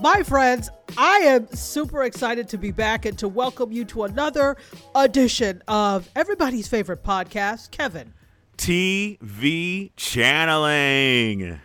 [0.00, 4.56] My friends, I am super excited to be back and to welcome you to another
[4.94, 8.12] edition of everybody's favorite podcast, Kevin.
[8.58, 11.60] TV channeling.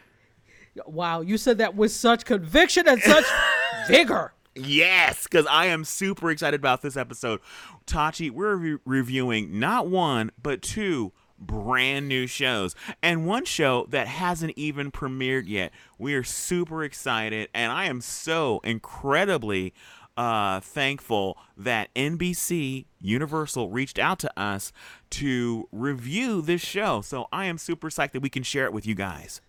[0.86, 3.26] Wow, you said that with such conviction and such
[3.88, 4.34] vigor.
[4.56, 7.42] Yes, because I am super excited about this episode.
[7.86, 14.08] Tachi, we're re- reviewing not one, but two brand new shows and one show that
[14.08, 15.72] hasn't even premiered yet.
[15.98, 19.74] We are super excited, and I am so incredibly
[20.18, 24.72] uh, thankful that NBC Universal reached out to us
[25.10, 27.02] to review this show.
[27.02, 29.42] So I am super psyched that we can share it with you guys.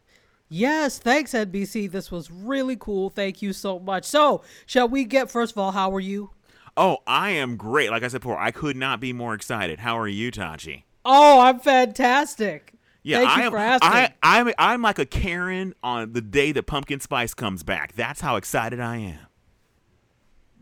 [0.48, 1.90] Yes, thanks, NBC.
[1.90, 3.08] This was really cool.
[3.08, 4.04] Thank you so much.
[4.04, 6.30] So, shall we get first of all, how are you?
[6.76, 7.90] Oh, I am great.
[7.90, 9.78] Like I said before, I could not be more excited.
[9.78, 10.84] How are you, Tachi?
[11.04, 12.74] Oh, I'm fantastic.
[13.02, 13.52] Yeah, Thank I you am.
[13.52, 13.90] for asking.
[13.90, 14.52] I, I'm.
[14.58, 17.94] I'm like a Karen on the day that pumpkin spice comes back.
[17.94, 19.18] That's how excited I am.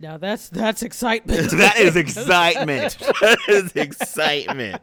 [0.00, 1.50] now that's that's excitement.
[1.58, 2.96] that is excitement.
[3.20, 4.80] that is excitement.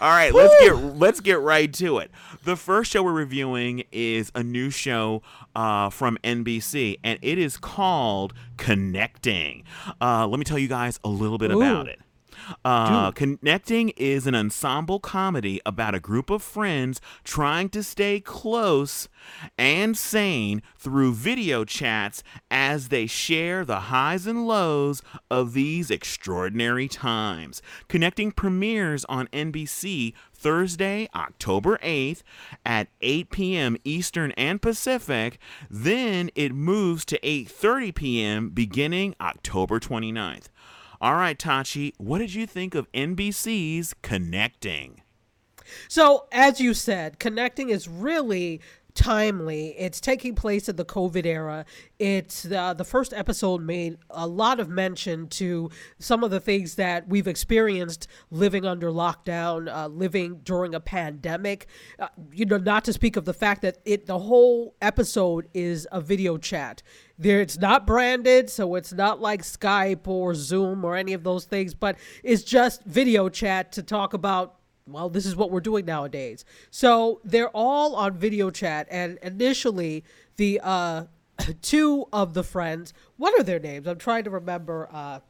[0.00, 2.10] All right, let's get let's get right to it.
[2.44, 5.22] The first show we're reviewing is a new show
[5.56, 9.64] uh, from NBC, and it is called Connecting.
[10.02, 11.62] Uh, let me tell you guys a little bit Ooh.
[11.62, 11.98] about it.
[12.64, 19.08] Uh, Connecting is an ensemble comedy about a group of friends trying to stay close
[19.58, 26.88] and sane through video chats as they share the highs and lows of these extraordinary
[26.88, 27.62] times.
[27.88, 32.22] Connecting premieres on NBC Thursday, October 8th
[32.64, 33.76] at 8 p.m.
[33.84, 35.38] Eastern and Pacific.
[35.68, 38.48] Then it moves to 8:30 p.m.
[38.48, 40.46] beginning October 29th.
[41.02, 45.00] All right, Tachi, what did you think of NBC's Connecting?
[45.88, 48.60] So, as you said, connecting is really
[49.00, 49.74] timely.
[49.78, 51.64] It's taking place in the COVID era.
[51.98, 56.74] It's uh, the first episode made a lot of mention to some of the things
[56.74, 61.66] that we've experienced living under lockdown, uh, living during a pandemic.
[61.98, 65.88] Uh, you know, not to speak of the fact that it the whole episode is
[65.90, 66.82] a video chat.
[67.18, 71.46] There, it's not branded, so it's not like Skype or Zoom or any of those
[71.46, 75.84] things, but it's just video chat to talk about well, this is what we're doing
[75.84, 76.44] nowadays.
[76.70, 80.04] So they're all on video chat, and initially
[80.36, 81.04] the uh,
[81.62, 83.86] two of the friends, what are their names?
[83.86, 84.88] I'm trying to remember.
[84.92, 85.20] Uh,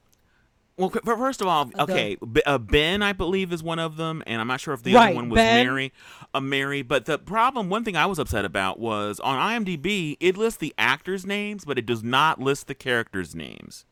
[0.76, 4.40] Well, first of all, okay, B- uh, Ben, I believe, is one of them, and
[4.40, 5.66] I'm not sure if the Right, other one was Ben.
[5.66, 5.92] Mary.
[6.32, 10.36] Uh, Mary, but the problem, one thing I was upset about was on IMDb, it
[10.38, 13.84] lists the actors' names, but it does not list the characters' names.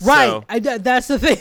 [0.00, 1.38] Right, So- I, that's the thing.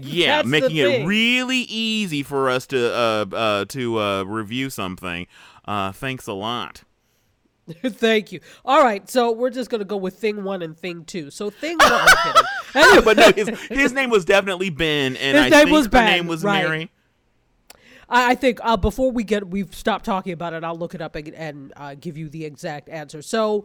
[0.02, 5.26] Yeah, That's making it really easy for us to uh, uh, to uh, review something.
[5.66, 6.82] Uh, thanks a lot.
[7.82, 8.40] Thank you.
[8.64, 11.30] All right, so we're just gonna go with thing one and thing two.
[11.30, 12.08] So thing one.
[12.74, 15.86] Anyway, but no, his, his name was definitely Ben, and His I name think was
[15.86, 16.64] her Ben, name was right.
[16.64, 16.90] Mary.
[18.08, 21.00] I I think uh, before we get we've stopped talking about it, I'll look it
[21.02, 23.22] up and, and uh, give you the exact answer.
[23.22, 23.64] So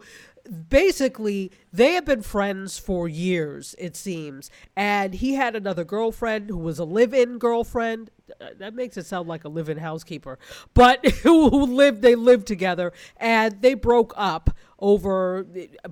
[0.68, 6.58] basically, they have been friends for years, it seems, and he had another girlfriend who
[6.58, 8.10] was a live-in girlfriend.
[8.40, 10.38] Uh, That makes it sound like a live-in housekeeper,
[10.74, 15.46] but who, who lived they lived together, and they broke up over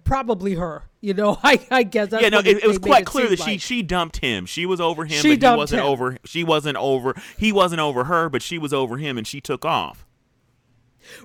[0.04, 0.84] probably her.
[1.00, 3.60] You know, I, I guess yeah, no, it, it was quite clear that she like.
[3.60, 4.46] she dumped him.
[4.46, 5.86] She was over him, She but he dumped wasn't him.
[5.88, 6.16] over.
[6.24, 7.14] She wasn't over.
[7.38, 10.04] He wasn't over her, but she was over him, and she took off.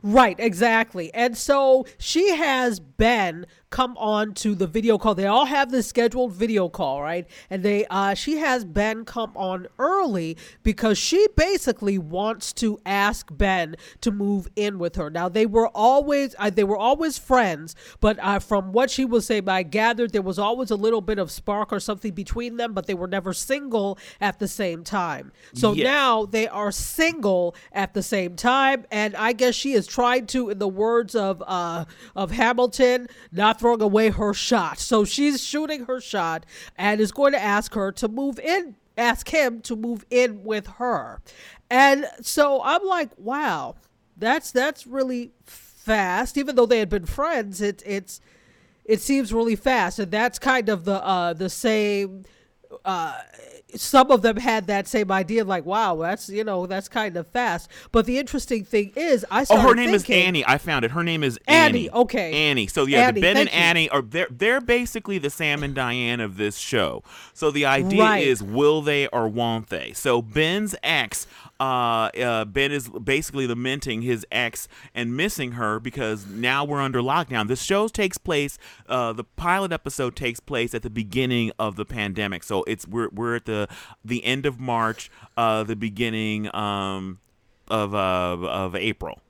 [0.01, 1.13] Right, exactly.
[1.13, 5.15] And so she has Ben come on to the video call.
[5.15, 7.25] They all have this scheduled video call, right?
[7.49, 13.27] And they uh she has Ben come on early because she basically wants to ask
[13.31, 15.09] Ben to move in with her.
[15.09, 19.25] Now they were always uh, they were always friends, but uh, from what she was
[19.25, 22.73] saying, I gathered there was always a little bit of spark or something between them,
[22.73, 25.31] but they were never single at the same time.
[25.55, 25.83] So Yes.
[25.85, 30.49] now they are single at the same time and i guess she is trying to
[30.51, 31.85] in the words of uh
[32.15, 34.77] of hamilton not throwing away her shot.
[34.77, 36.45] So she's shooting her shot
[36.77, 40.67] and is going to ask her to move in ask him to move in with
[40.67, 41.19] her.
[41.69, 43.75] And so i'm like wow
[44.17, 46.37] that's that's really fast.
[46.37, 48.21] Even though they had been friends it, it's
[48.85, 49.97] it seems really fast.
[49.97, 52.25] And that's kind of the uh the same
[52.85, 53.17] uh
[53.75, 57.25] some of them had that same idea like wow that's you know that's kind of
[57.27, 60.45] fast but the interesting thing is i Oh, her name is Annie.
[60.45, 60.91] I found it.
[60.91, 61.89] Her name is Annie, Annie.
[61.91, 62.49] okay.
[62.49, 62.67] Annie.
[62.67, 63.55] So yeah, Annie, the Ben and you.
[63.55, 67.03] Annie are they're they're basically the Sam and Diane of this show.
[67.33, 68.25] So the idea Right.
[68.25, 69.91] is will they or won't they?
[69.93, 71.27] So Ben's ex
[71.63, 76.99] uh, uh, Ben is basically lamenting his ex and missing her because now we're under
[76.99, 77.47] lockdown.
[77.47, 78.57] The show takes place.
[78.87, 83.07] Uh, the pilot episode takes place at the beginning of the pandemic, so it's we're
[83.13, 83.69] we're at the
[84.03, 87.19] the end of March, uh, the beginning um,
[87.69, 89.21] of uh, of April.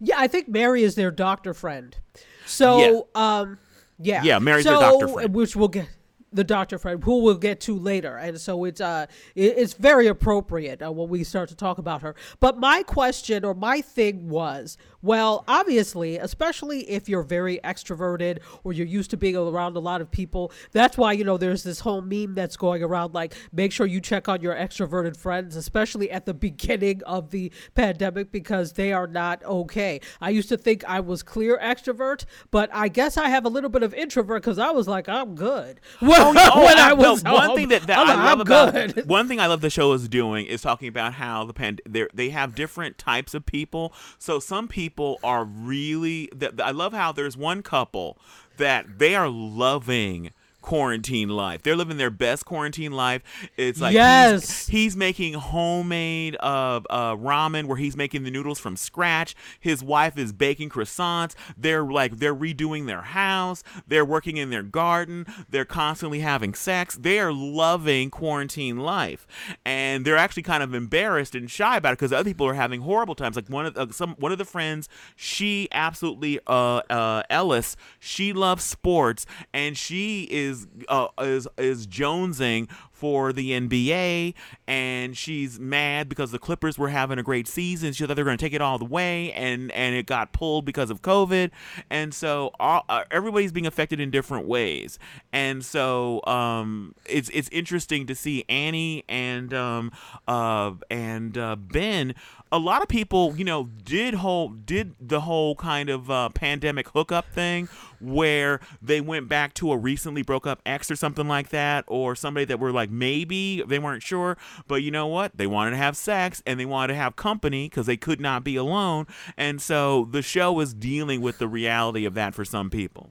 [0.00, 1.96] Yeah, I think Mary is their doctor friend.
[2.44, 3.38] So, yeah.
[3.40, 3.58] um,
[3.98, 5.88] yeah, yeah, Mary's so, their doctor friend, which we'll get
[6.34, 10.82] the doctor friend, who we'll get to later, and so it's uh it's very appropriate
[10.82, 12.14] uh, when we start to talk about her.
[12.40, 18.72] But my question or my thing was, well, obviously, especially if you're very extroverted or
[18.72, 21.80] you're used to being around a lot of people, that's why you know there's this
[21.80, 26.10] whole meme that's going around like make sure you check on your extroverted friends, especially
[26.10, 30.00] at the beginning of the pandemic because they are not okay.
[30.22, 33.68] I used to think I was clear extrovert, but I guess I have a little
[33.68, 35.80] bit of introvert because I was like I'm good.
[36.00, 38.74] Well, oh, when I, I was no, one thing that, that I love about
[39.06, 42.30] one thing I love the show is doing is talking about how the pand they
[42.30, 43.92] have different types of people.
[44.18, 46.30] So some people are really
[46.60, 48.18] I love how there's one couple
[48.56, 50.30] that they are loving
[50.64, 51.62] quarantine life.
[51.62, 53.22] They're living their best quarantine life.
[53.58, 54.66] It's like yes.
[54.66, 59.36] he's, he's making homemade uh, uh, ramen where he's making the noodles from scratch.
[59.60, 61.34] His wife is baking croissants.
[61.58, 63.62] They're like they're redoing their house.
[63.86, 65.26] They're working in their garden.
[65.50, 66.96] They're constantly having sex.
[66.96, 69.26] They are loving quarantine life,
[69.66, 72.80] and they're actually kind of embarrassed and shy about it because other people are having
[72.80, 73.36] horrible times.
[73.36, 77.76] Like one of uh, some one of the friends, she absolutely uh, uh, Ellis.
[78.00, 84.34] She loves sports and she is is uh, is is jonesing for the NBA,
[84.66, 87.92] and she's mad because the Clippers were having a great season.
[87.92, 90.32] She thought they were going to take it all the way, and and it got
[90.32, 91.50] pulled because of COVID,
[91.90, 94.98] and so all, uh, everybody's being affected in different ways,
[95.32, 99.92] and so um, it's it's interesting to see Annie and um,
[100.28, 102.14] uh, and uh, Ben
[102.54, 106.88] a lot of people, you know, did whole did the whole kind of uh, pandemic
[106.90, 107.68] hookup thing
[108.00, 112.14] where they went back to a recently broke up ex or something like that, or
[112.14, 114.36] somebody that were like maybe they weren't sure,
[114.68, 115.36] but you know what?
[115.36, 118.44] They wanted to have sex and they wanted to have company because they could not
[118.44, 122.70] be alone, and so the show was dealing with the reality of that for some
[122.70, 123.10] people.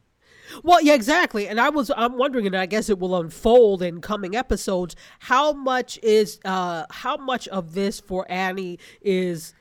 [0.62, 1.48] Well, yeah, exactly.
[1.48, 4.96] And I was I'm wondering, and I guess it will unfold in coming episodes.
[5.20, 9.54] How much is uh how much of this for Annie is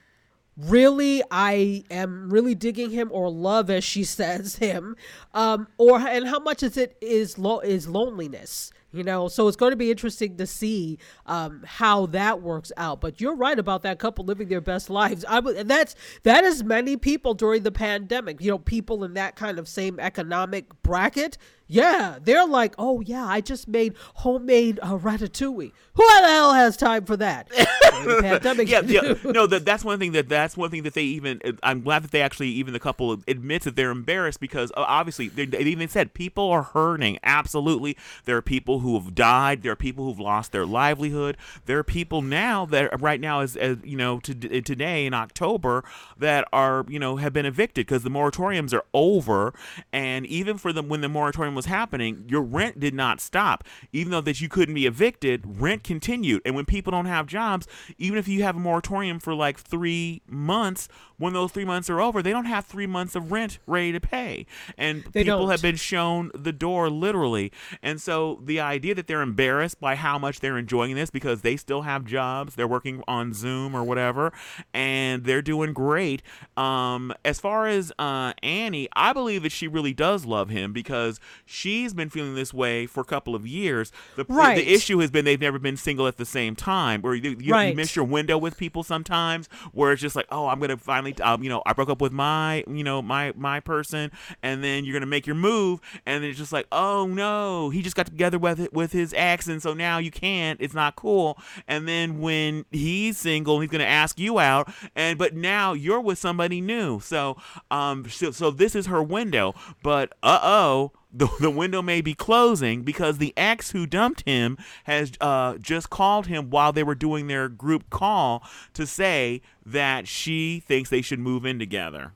[0.56, 4.97] really I am really digging him or love as she says him,
[5.35, 9.29] um, or and how much is it is lo- is loneliness you know?
[9.29, 13.00] So it's going to be interesting to see um, how that works out.
[13.00, 15.25] But you're right about that couple living their best lives.
[15.29, 19.59] And that's that is many people during the pandemic you know people in that kind
[19.59, 25.73] of same economic bracket yeah, they're like, oh yeah, I just made homemade uh, ratatouille.
[25.94, 27.49] Who the hell has time for that?
[28.67, 29.14] yeah, yeah.
[29.25, 31.41] No, that that's one thing that that's one thing that they even.
[31.62, 35.29] I'm glad that they actually even the couple admits that they're embarrassed because uh, obviously
[35.29, 37.19] they, they even said people are hurting.
[37.23, 39.62] Absolutely, there are people who have died.
[39.62, 41.37] There are people who've lost their livelihood.
[41.67, 45.85] There are people now that right now, as, as you know, to, today in October,
[46.19, 49.55] that are you know have been evicted because the moratoriums are over,
[49.93, 53.64] and even for them when the moratorium was happening, your rent did not stop.
[53.93, 56.43] Even though that you couldn't be evicted, rent continued.
[56.44, 57.66] And when people don't have jobs,
[57.99, 60.88] even if you have a moratorium for like three months,
[61.23, 64.00] when those three months are over, they don't have three months of rent ready to
[64.00, 64.45] pay.
[64.76, 65.50] And they people don't.
[65.50, 67.52] have been shown the door literally.
[67.81, 71.57] And so the idea that they're embarrassed by how much they're enjoying this because they
[71.57, 74.33] still have jobs, they're working on Zoom or whatever,
[74.75, 76.23] and they're doing great.
[76.57, 81.21] Um, as far as uh, Annie, I believe that she really does love him because
[81.45, 83.93] she's been feeling this way for a couple of years.
[84.17, 84.57] The, right.
[84.57, 87.37] the, the issue has been they've never been single at the same time, or you,
[87.38, 87.69] you, right.
[87.69, 91.12] you miss your window with people sometimes, where it's just like, oh, I'm gonna finally
[91.21, 94.11] um, you know, I broke up with my, you know, my my person,
[94.42, 97.97] and then you're gonna make your move, and it's just like, oh no, he just
[97.97, 100.61] got together with with his ex, and so now you can't.
[100.61, 101.38] It's not cool.
[101.69, 106.19] And then when he's single, he's gonna ask you out, and but now you're with
[106.19, 107.00] somebody new.
[107.00, 107.37] So
[107.71, 112.14] um, so, so this is her window, but uh oh the, the window may be
[112.14, 116.95] closing because the ex who dumped him has uh, just called him while they were
[116.95, 118.42] doing their group call
[118.75, 122.12] to say that she thinks they should move in together.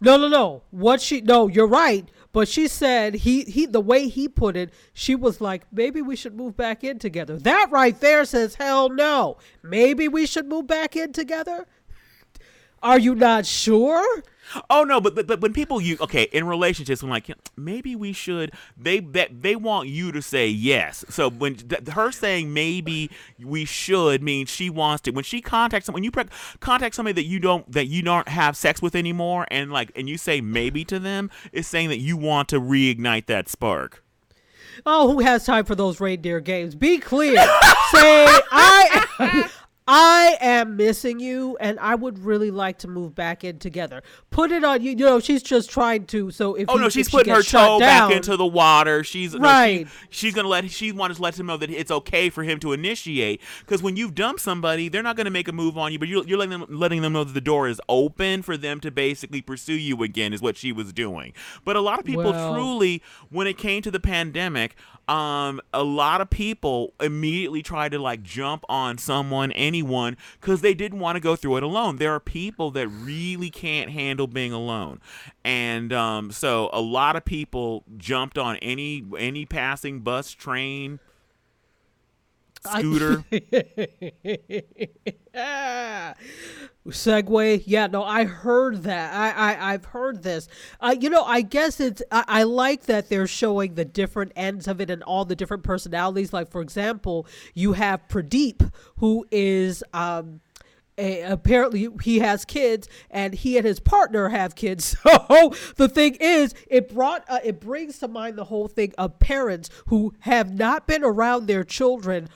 [0.00, 0.62] No, no, no.
[0.70, 2.08] What she no, you're right.
[2.32, 6.16] But she said he he the way he put it, she was like, maybe we
[6.16, 7.36] should move back in together.
[7.36, 9.36] That right there says hell no.
[9.62, 11.66] Maybe we should move back in together.
[12.82, 14.22] Are you not sure?
[14.68, 18.12] Oh no, but, but but when people you okay in relationships, when like maybe we
[18.12, 21.04] should, they that they want you to say yes.
[21.08, 23.10] So when th- her saying maybe
[23.42, 25.10] we should means she wants to.
[25.10, 26.24] When she contacts someone, when you pre-
[26.60, 30.08] contact somebody that you don't that you don't have sex with anymore, and like and
[30.08, 34.02] you say maybe to them, it's saying that you want to reignite that spark.
[34.86, 36.74] Oh, who has time for those reindeer games?
[36.74, 37.34] Be clear.
[37.92, 39.50] Say I
[39.92, 44.04] I am missing you and I would really like to move back in together.
[44.30, 44.90] Put it on you.
[44.92, 47.40] You know, she's just trying to so if Oh he, no, she's she putting her
[47.40, 49.02] gets toe down, back into the water.
[49.02, 49.88] She's no, Right.
[50.08, 52.60] she- she's gonna let she wants to let him know that it's okay for him
[52.60, 53.40] to initiate.
[53.60, 56.24] Because when you've dumped somebody, they're not gonna make a move on you, but you're,
[56.24, 59.42] you're letting them letting them know that the door is open for them to basically
[59.42, 60.32] pursue you again.
[60.32, 61.32] Is what she was doing.
[61.64, 64.76] But a lot of people Well- truly, when it came to the pandemic,
[65.08, 70.74] um, a lot of people immediately tried to like jump on someone, anyone, because they
[70.74, 71.96] didn't want to go through it alone.
[71.96, 75.00] There are people that really can't handle being alone,
[75.44, 81.00] and um, so a lot of people jumped on any any passing bus, train,
[82.64, 83.24] scooter.
[85.32, 86.14] Ah.
[86.90, 89.14] Segway, yeah, no, I heard that.
[89.14, 90.48] I, I I've heard this.
[90.80, 92.02] Uh, you know, I guess it's.
[92.10, 95.62] I, I like that they're showing the different ends of it and all the different
[95.62, 96.32] personalities.
[96.32, 100.40] Like, for example, you have Pradeep, who is um,
[101.00, 106.16] a, apparently he has kids and he and his partner have kids so the thing
[106.20, 110.52] is it brought uh, it brings to mind the whole thing of parents who have
[110.52, 112.28] not been around their children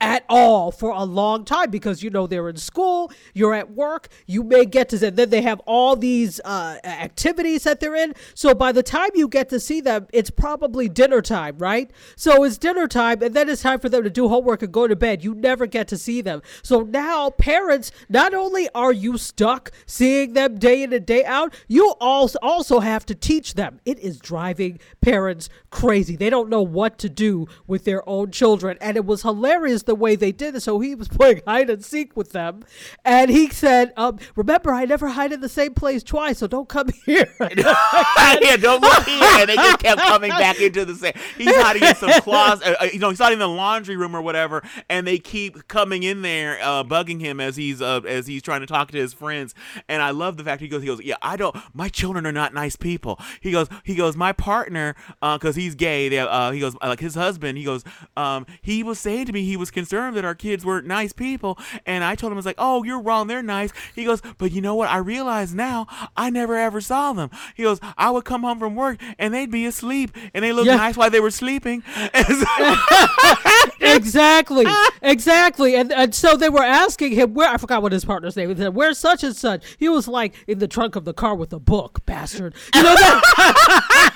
[0.00, 4.08] at all for a long time because you know they're in school, you're at work,
[4.26, 8.14] you may get to then they have all these uh, activities that they're in.
[8.34, 11.90] So by the time you get to see them, it's probably dinner time, right?
[12.16, 14.86] So it's dinner time, and then it's time for them to do homework and go
[14.86, 15.24] to bed.
[15.24, 16.42] You never get to see them.
[16.62, 21.54] So now parents, not only are you stuck seeing them day in and day out,
[21.68, 23.80] you also also have to teach them.
[23.84, 26.16] It is driving parents crazy.
[26.16, 29.94] They don't know what to do with their own children, and it was hilarious the
[29.94, 30.60] way they did it.
[30.60, 32.64] So he was playing hide and seek with them,
[33.04, 36.68] and he said, um, "Remember, I never hide in the same place twice, so don't
[36.68, 39.22] come here." yeah, don't look here.
[39.22, 41.12] And they just kept coming back into the same.
[41.36, 44.14] He's hiding in some closet, uh, uh, you know, he's hiding in the laundry room
[44.14, 48.26] or whatever, and they keep coming in there, uh, bugging him as he's uh, as
[48.26, 49.54] he's trying to talk to his friends.
[49.88, 51.56] And I love the fact he goes, he goes, yeah, I don't.
[51.72, 53.20] My children are not nice people.
[53.40, 56.08] He goes, he goes, my partner, because he's gay.
[56.08, 57.58] They, uh, he goes, like his husband.
[57.58, 57.84] He goes,
[58.16, 61.58] um, he was saying to me he was concerned that our kids weren't nice people,
[61.84, 63.26] and I told him I was like, oh, you're wrong.
[63.28, 63.70] They're nice.
[63.94, 64.88] He goes, but you know what?
[64.88, 67.30] I realize now I never ever saw them.
[67.54, 70.66] He goes, I would come home from work and they'd be asleep and they look
[70.66, 70.76] Yeah.
[70.76, 71.82] nice while they were sleeping.
[73.80, 74.66] Exactly,
[75.00, 75.74] exactly.
[75.76, 78.58] And, and so they were asking him where I forgot what his partner's name was.
[78.70, 79.62] Where's such and such?
[79.78, 82.54] He was like in the trunk of the car with a book, bastard.
[82.74, 84.12] You know that?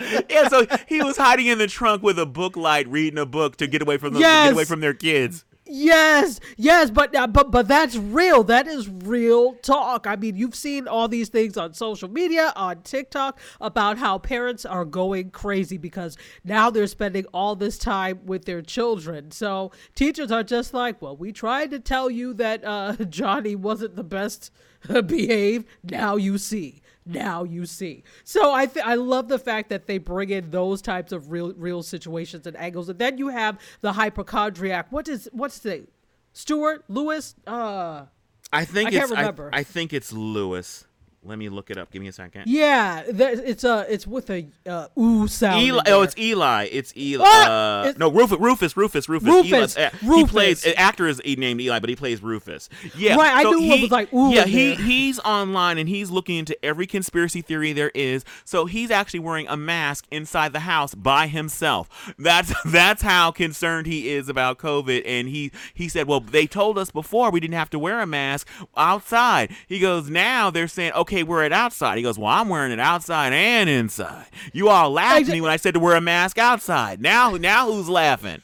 [0.30, 3.56] yeah, so he was hiding in the trunk with a book light, reading a book
[3.56, 4.48] to get away from them, Yes.
[4.48, 5.44] get away from their kids.
[5.66, 8.44] Yes, yes, but uh, but but that's real.
[8.44, 10.06] That is real talk.
[10.06, 14.66] I mean, you've seen all these things on social media, on TikTok about how parents
[14.66, 19.30] are going crazy because now they're spending all this time with their children.
[19.30, 23.96] So teachers are just like, "Well, we tried to tell you that uh, Johnny wasn't
[23.96, 24.50] the best
[25.06, 25.66] behaved.
[25.82, 28.04] Now you see." Now you see.
[28.24, 31.52] So I th- I love the fact that they bring in those types of real
[31.54, 34.90] real situations and angles, and then you have the hypochondriac.
[34.90, 35.86] What is what's the
[36.32, 37.34] Stuart Lewis?
[37.46, 38.06] Uh,
[38.52, 39.50] I think I can't it's remember.
[39.52, 40.86] I, I think it's Lewis.
[41.24, 41.90] Let me look it up.
[41.90, 42.44] Give me a second.
[42.46, 45.62] yeah, that, it's uh it's with a uh, ooh sound.
[45.62, 46.68] Ely, oh, it's Ely.
[46.70, 47.24] It's Ely.
[47.26, 47.80] Ah!
[47.80, 48.38] uh, It's- no, Rufus.
[48.38, 48.76] Rufus.
[48.76, 49.08] Rufus.
[49.08, 49.28] Rufus.
[49.28, 50.30] Rufus, Ely, uh, He Rufus.
[50.30, 50.66] plays.
[50.66, 52.68] uh, Actor is named Ely, but he plays Rufus.
[52.96, 53.16] Yeah.
[53.16, 54.44] Right, I so knew it he, was like, ooh Yeah.
[54.44, 54.84] He there.
[54.84, 58.24] he's online and he's looking into every conspiracy theory there is.
[58.44, 62.14] So he's actually wearing a mask inside the house by himself.
[62.18, 65.02] That's that's how concerned he is about COVID.
[65.06, 68.06] And he he said, well, they told us before we didn't have to wear a
[68.06, 69.50] mask outside.
[69.66, 71.96] He goes, now they're saying, okay, wear it outside.
[71.96, 74.26] He goes, well, I'm wearing it outside and inside.
[74.52, 77.00] You all laughed at me when I said to wear a mask outside.
[77.00, 78.40] Now now who's laughing?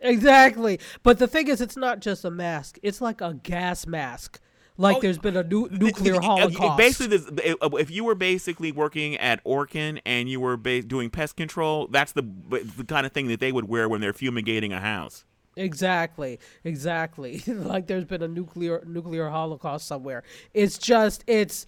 [0.00, 0.80] exactly.
[1.02, 2.78] But the thing is, it's not just a mask.
[2.82, 4.40] It's like a gas mask.
[4.76, 6.78] Like Oh, there's been a nu- nuclear Uh, holocaust.
[6.78, 7.30] Basically, this,
[7.78, 12.12] if you were basically working at Orkin and you were ba- doing pest control, that's
[12.12, 15.26] the the kind of thing that they would wear when they're fumigating a house.
[15.56, 17.42] Exactly, exactly.
[17.46, 20.22] like there's been a nuclear nuclear holocaust somewhere.
[20.54, 21.66] It's just it's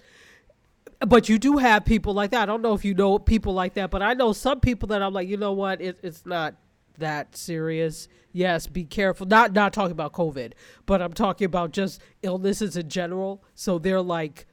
[1.07, 2.43] but you do have people like that.
[2.43, 5.03] I don't know if you know people like that, but I know some people that
[5.03, 5.81] I'm like, you know what?
[5.81, 6.55] It, it's not
[6.99, 9.27] that serious, yes, be careful.
[9.27, 10.53] Not not talking about COVID,
[10.87, 13.43] but I'm talking about just illnesses in general.
[13.55, 14.47] So they're like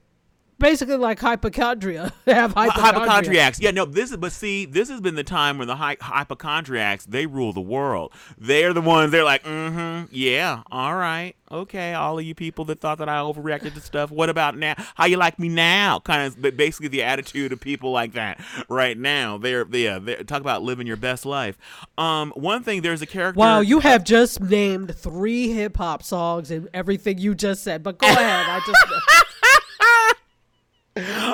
[0.60, 2.14] basically like hypochondria.
[2.26, 2.94] have hypochondria.
[2.94, 3.60] hypochondriacs.
[3.60, 7.06] Yeah, no, this is but see, this has been the time when the hy- hypochondriacs
[7.06, 8.14] they rule the world.
[8.38, 9.12] They're the ones.
[9.12, 11.94] They're like, mm-hmm, yeah, all right, okay.
[11.94, 14.12] All of you people that thought that I overreacted to stuff.
[14.12, 14.76] What about now?
[14.96, 16.00] How you like me now?
[16.00, 19.38] Kind of, basically the attitude of people like that right now.
[19.38, 21.58] They're, yeah, they're, talk about living your best life.
[21.98, 23.40] Um, one thing there's a character.
[23.40, 27.84] Wow, you have just named three hip hop songs and everything you just said.
[27.84, 29.26] But go ahead, I just.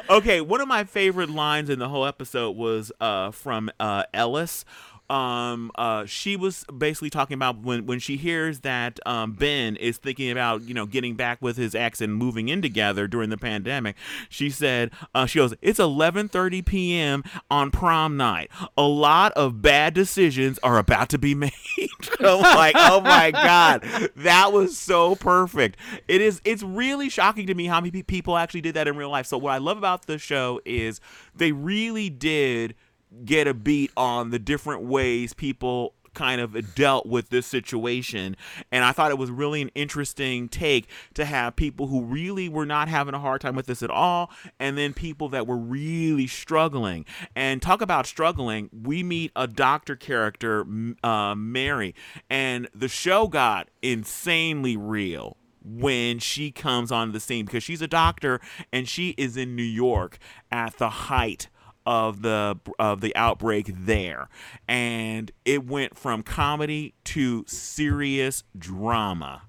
[0.09, 4.65] okay, one of my favorite lines in the whole episode was uh, from uh, Ellis
[5.09, 9.97] um uh she was basically talking about when when she hears that um Ben is
[9.97, 13.37] thinking about you know getting back with his ex and moving in together during the
[13.37, 13.95] pandemic
[14.29, 17.23] she said uh she goes it's 11:30 p.m.
[17.49, 18.49] on prom night.
[18.77, 21.51] A lot of bad decisions are about to be made.
[22.19, 23.83] I'm like oh my god.
[24.15, 25.77] That was so perfect.
[26.07, 29.09] It is it's really shocking to me how many people actually did that in real
[29.09, 29.25] life.
[29.25, 30.99] So what I love about the show is
[31.35, 32.75] they really did
[33.23, 38.35] get a beat on the different ways people kind of dealt with this situation.
[38.71, 42.65] And I thought it was really an interesting take to have people who really were
[42.65, 46.25] not having a hard time with this at all, and then people that were really
[46.25, 47.05] struggling.
[47.35, 50.65] And talk about struggling, we meet a doctor character,
[51.03, 51.93] uh, Mary,
[52.29, 57.87] and the show got insanely real when she comes on the scene because she's a
[57.87, 58.39] doctor
[58.71, 60.19] and she is in New York
[60.51, 61.49] at the height
[61.85, 64.29] of the of the outbreak there.
[64.67, 69.43] And it went from comedy to serious drama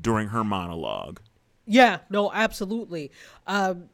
[0.00, 1.20] during her monologue.
[1.66, 3.10] Yeah no absolutely.
[3.46, 3.90] Um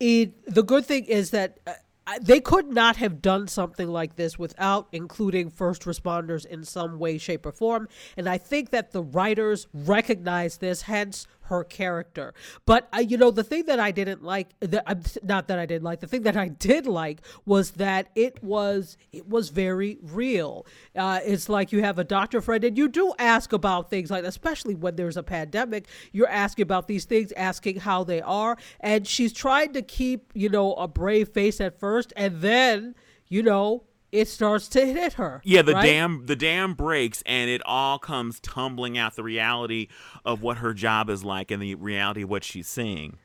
[0.00, 1.72] it the good thing is that uh,
[2.20, 7.18] they could not have done something like this without including first responders in some way,
[7.18, 7.88] shape, or form.
[8.16, 12.34] And I think that the writers recognize this, hence her character.
[12.64, 15.66] But uh, you know, the thing that I didn't like, the, uh, not that I
[15.66, 19.98] didn't like, the thing that I did like was that it was it was very
[20.02, 20.66] real.
[20.94, 24.24] Uh, it's like you have a doctor friend, and you do ask about things like,
[24.24, 29.06] especially when there's a pandemic, you're asking about these things, asking how they are, and
[29.06, 32.94] she's trying to keep you know a brave face at first, and then
[33.28, 35.40] you know it starts to hit her.
[35.44, 35.84] Yeah, the right?
[35.84, 39.88] dam the dam breaks and it all comes tumbling out the reality
[40.24, 43.18] of what her job is like and the reality of what she's seeing.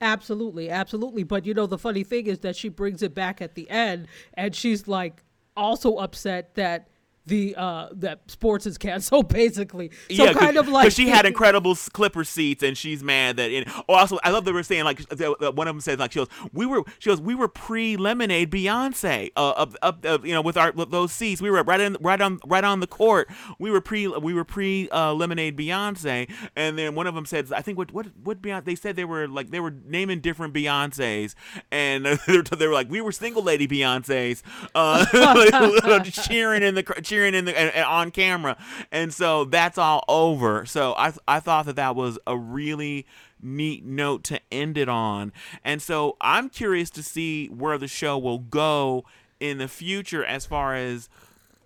[0.00, 1.24] Absolutely, absolutely.
[1.24, 4.08] But you know the funny thing is that she brings it back at the end
[4.34, 5.24] and she's like
[5.56, 6.88] also upset that
[7.26, 9.90] the uh that sports is canceled basically.
[10.14, 13.50] So yeah, kind of like because she had incredible Clipper seats and she's mad that.
[13.50, 16.20] It, oh, also I love that we're saying like one of them says like she
[16.20, 20.32] goes we were she goes we were pre lemonade Beyonce uh up, up uh, you
[20.32, 22.86] know with our with those seats we were right in right on right on the
[22.86, 27.26] court we were pre we were pre uh, lemonade Beyonce and then one of them
[27.26, 30.20] said I think what what what Beyonce they said they were like they were naming
[30.20, 31.34] different Beyonces
[31.70, 34.42] and they were like we were single lady Beyonces
[34.74, 35.04] uh
[36.04, 38.56] cheering in the cheering in the and, and on camera,
[38.92, 40.64] and so that's all over.
[40.64, 43.06] So I I thought that that was a really
[43.42, 45.32] neat note to end it on,
[45.64, 49.04] and so I'm curious to see where the show will go
[49.40, 51.08] in the future as far as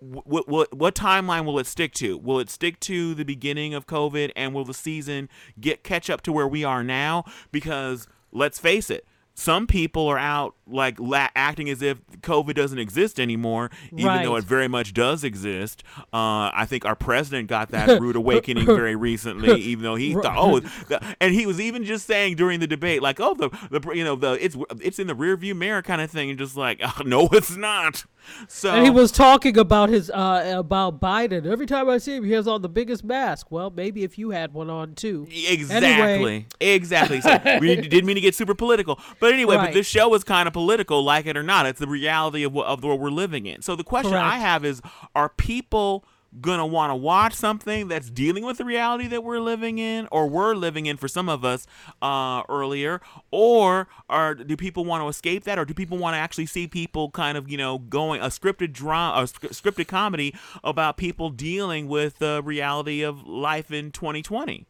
[0.01, 2.17] what, what what timeline will it stick to?
[2.19, 5.29] Will it stick to the beginning of COVID, and will the season
[5.61, 7.25] get catch up to where we are now?
[7.53, 12.79] Because let's face it, some people are out like la- acting as if COVID doesn't
[12.79, 14.25] exist anymore, even right.
[14.25, 15.83] though it very much does exist.
[16.13, 20.37] Uh, I think our president got that rude awakening very recently, even though he thought,
[20.39, 23.93] oh, the, and he was even just saying during the debate, like, oh, the, the
[23.93, 26.81] you know the it's it's in the rearview mirror kind of thing, and just like,
[26.83, 28.05] oh, no, it's not.
[28.49, 31.45] So and he was talking about his uh, about Biden.
[31.47, 33.51] Every time I see him, he has on the biggest mask.
[33.51, 35.27] Well, maybe if you had one on too.
[35.31, 35.89] Exactly.
[35.89, 36.47] Anyway.
[36.61, 37.21] Exactly.
[37.21, 39.69] So we didn't mean to get super political, but anyway, right.
[39.69, 41.65] but this show is kind of political, like it or not.
[41.65, 43.63] It's the reality of what of what we're living in.
[43.63, 44.27] So the question Correct.
[44.27, 44.83] I have is:
[45.15, 46.05] Are people
[46.43, 50.27] gonna want to watch something that's dealing with the reality that we're living in or
[50.27, 51.67] we're living in for some of us
[52.03, 56.19] uh, earlier or are do people want to escape that or do people want to
[56.19, 60.35] actually see people kind of you know going a scripted drama a scripted comedy
[60.65, 64.67] about people dealing with the reality of life in 2020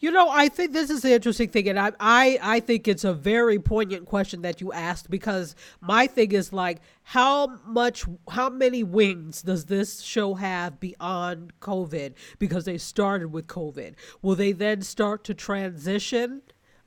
[0.00, 3.04] you know, I think this is the interesting thing, and I, I, I think it's
[3.04, 8.48] a very poignant question that you asked because my thing is like, how much, how
[8.48, 12.14] many wings does this show have beyond COVID?
[12.38, 13.94] Because they started with COVID.
[14.22, 16.42] Will they then start to transition?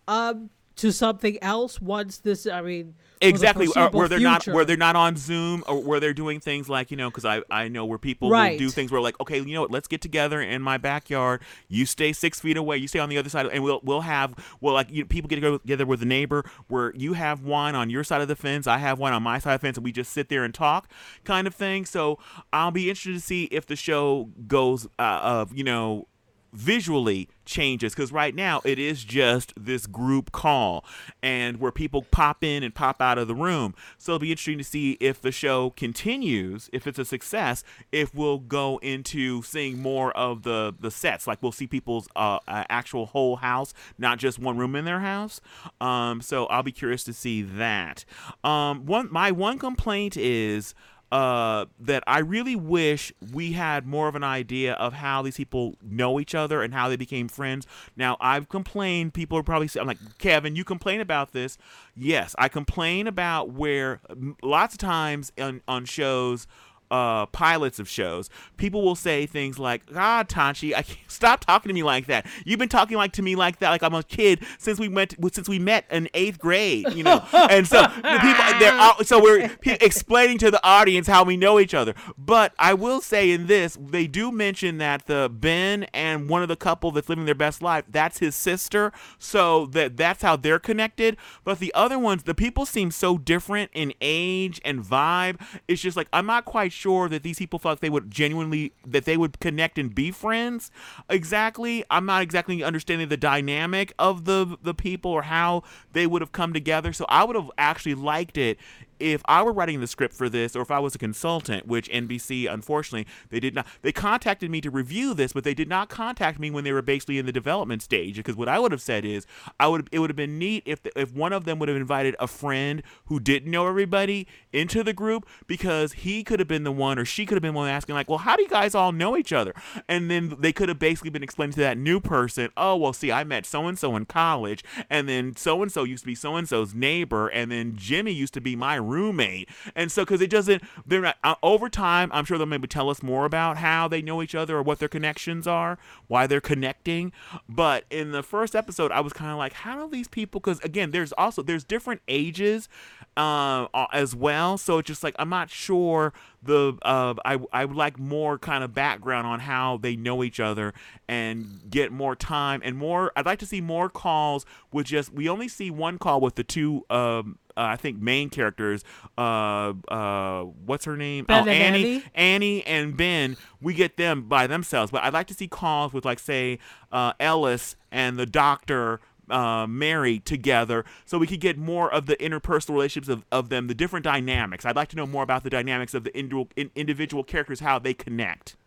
[0.08, 2.48] Um, to something else once this.
[2.48, 4.30] I mean, exactly uh, where they're future.
[4.30, 7.26] not where they're not on Zoom or where they're doing things like you know because
[7.26, 8.54] I I know where people right.
[8.54, 11.42] will do things where like okay you know what let's get together in my backyard
[11.68, 14.34] you stay six feet away you stay on the other side and we'll we'll have
[14.60, 17.90] well like you know, people get together with a neighbor where you have wine on
[17.90, 19.84] your side of the fence I have wine on my side of the fence and
[19.84, 20.90] we just sit there and talk
[21.24, 22.18] kind of thing so
[22.52, 26.08] I'll be interested to see if the show goes uh, of you know
[26.54, 30.86] visually changes because right now it is just this group call
[31.22, 33.76] and where people pop in and pop out of the room.
[33.98, 38.14] So it'll be interesting to see if the show continues if it's a success if
[38.14, 41.28] we'll go into seeing more of the the sets.
[41.28, 45.42] Like we'll see people's uh, actual whole house not just one room in their house.
[45.80, 48.06] Um, so i'll be curious to see that.
[48.44, 50.74] Um, one my one complaint is
[51.12, 55.76] uh, that I really wish we had more of an idea of how these people
[55.82, 57.68] know each other and how they became friends.
[57.98, 61.58] Now, I've complained, people are probably saying, I'm like, Kevin, you complain about this.
[61.96, 64.00] Yes, I complain about where
[64.42, 66.48] lots of times on, on shows,
[66.92, 71.70] uh, pilots of shows, people will say things like, "God, Tachi, I can't, stop talking
[71.70, 72.28] to me like that.
[72.46, 75.16] You've been talking like to me like that, like I'm a kid since we went
[75.34, 79.22] since we met in eighth grade, you know." and so the people, they're all, so
[79.22, 81.96] we're explaining to the audience how we know each other.
[82.18, 86.50] But I will say in this, they do mention that the Ben and one of
[86.50, 90.60] the couple that's living their best life, that's his sister, so that that's how they're
[90.60, 91.16] connected.
[91.46, 95.40] But the other ones, the people seem so different in age and vibe.
[95.70, 99.06] It's just like I'm not quite sure that these people thought they would genuinely that
[99.06, 100.72] they would connect and be friends.
[101.10, 105.64] Exactly, I'm not exactly understanding the dynamic of the the people or how
[105.94, 106.94] they would have come together.
[106.94, 108.58] So I would have actually liked it
[109.02, 111.90] if I were writing the script for this, or if I was a consultant, which
[111.90, 115.90] NBC unfortunately they did not, they contacted me to review this, but they did not
[115.90, 118.18] contact me when they were basically in the development stage.
[118.18, 119.26] Because what I would have said is,
[119.60, 121.78] I would it would have been neat if the, if one of them would have
[121.78, 126.64] invited a friend who didn't know everybody into the group, because he could have been
[126.64, 128.76] the one, or she could have been one asking like, well, how do you guys
[128.76, 129.54] all know each other?
[129.88, 133.12] And then they could have basically been explaining to that new person, oh well, see,
[133.12, 136.16] I met so and so in college, and then so and so used to be
[136.16, 139.50] so and so's neighbor, and then Jimmy used to be my roommate.
[139.76, 142.90] And so, because it doesn't, they're not, uh, over time, I'm sure they'll maybe tell
[142.90, 145.78] us more about how they know each other or what their connections are,
[146.08, 147.12] why they're connecting.
[147.48, 150.60] But in the first episode, I was kind of like, how do these people, because
[150.60, 152.70] again, there's also, there's different ages
[153.18, 154.58] uh, as well.
[154.58, 158.64] So it's just like, I'm not sure the uh, I I would like more kind
[158.64, 160.74] of background on how they know each other
[161.08, 163.12] and get more time and more.
[163.16, 166.44] I'd like to see more calls with just we only see one call with the
[166.44, 166.86] two.
[166.90, 168.84] Um, I think main characters.
[169.18, 171.26] Uh, uh, what's her name?
[171.26, 173.38] Ben oh, Annie, Annie, Annie, and Ben.
[173.62, 176.60] We get them by themselves, but I'd like to see calls with like say
[176.92, 179.00] uh, Ellis and the doctor
[179.32, 183.68] uh, married together so we could get more of the interpersonal relationships of, of them,
[183.68, 184.66] the different dynamics.
[184.66, 187.94] I'd like to know more about the dynamics of the individual, individual characters, how they
[187.94, 188.58] connect.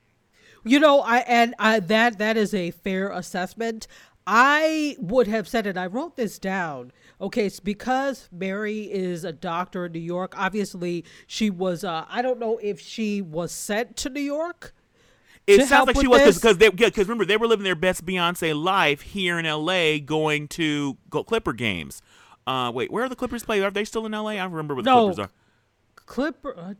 [0.67, 3.87] You know, I and I, that that is a fair assessment.
[4.27, 5.77] I would have said it.
[5.77, 6.93] I wrote this down.
[7.21, 10.35] Okay, it's because Mary is a doctor in New York.
[10.37, 11.85] Obviously, she was.
[11.85, 14.73] Uh, I don't know if she was sent to New York
[15.47, 18.61] it sounds like she was because they because remember they were living their best Beyonce
[18.61, 20.01] life here in L.A.
[20.01, 22.01] going to go Clipper games.
[22.47, 23.61] Uh, wait, where are the Clippers play?
[23.61, 24.39] Are they still in L.A.?
[24.39, 25.07] I remember what the no.
[25.07, 25.31] Clippers are.
[26.07, 26.75] Clipper, uh,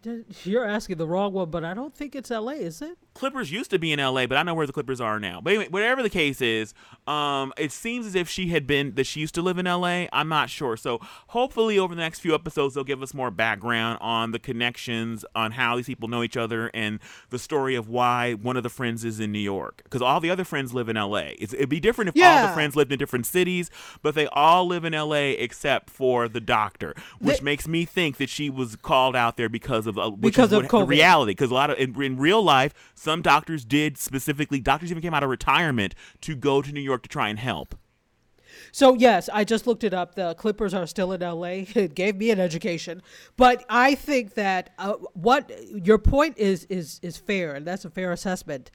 [0.45, 2.55] you're asking the wrong one, but I don't think it's L.A.
[2.57, 2.99] Is it?
[3.15, 5.41] Clippers used to be in LA, but I know where the Clippers are now.
[5.41, 6.75] But anyway, whatever the case is,
[7.07, 10.07] um, it seems as if she had been that she used to live in LA.
[10.13, 10.77] I'm not sure.
[10.77, 15.25] So hopefully, over the next few episodes, they'll give us more background on the connections,
[15.35, 16.99] on how these people know each other, and
[17.31, 19.83] the story of why one of the friends is in New York.
[19.85, 21.31] Because all the other friends live in LA.
[21.39, 22.43] It's, it'd be different if yeah.
[22.43, 23.71] all the friends lived in different cities,
[24.03, 28.17] but they all live in LA except for the doctor, which they, makes me think
[28.17, 31.33] that she was called out there because of uh, because of what, reality.
[31.33, 35.15] Because a lot of in, in real life some doctors did specifically, doctors even came
[35.15, 37.75] out of retirement to go to New York to try and help.
[38.73, 40.15] So yes, I just looked it up.
[40.15, 41.45] The Clippers are still in LA.
[41.75, 43.03] It gave me an education,
[43.37, 47.91] but I think that uh, what your point is is is fair, and that's a
[47.91, 48.71] fair assessment.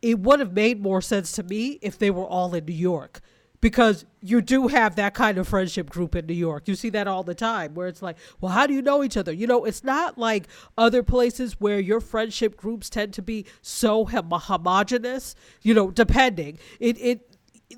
[0.00, 3.20] It would have made more sense to me if they were all in New York
[3.60, 6.68] because you do have that kind of friendship group in New York.
[6.68, 9.16] You see that all the time where it's like, well, how do you know each
[9.16, 9.32] other?
[9.32, 14.04] You know, it's not like other places where your friendship groups tend to be so
[14.04, 16.58] hom- homogenous, you know, depending.
[16.80, 17.27] It it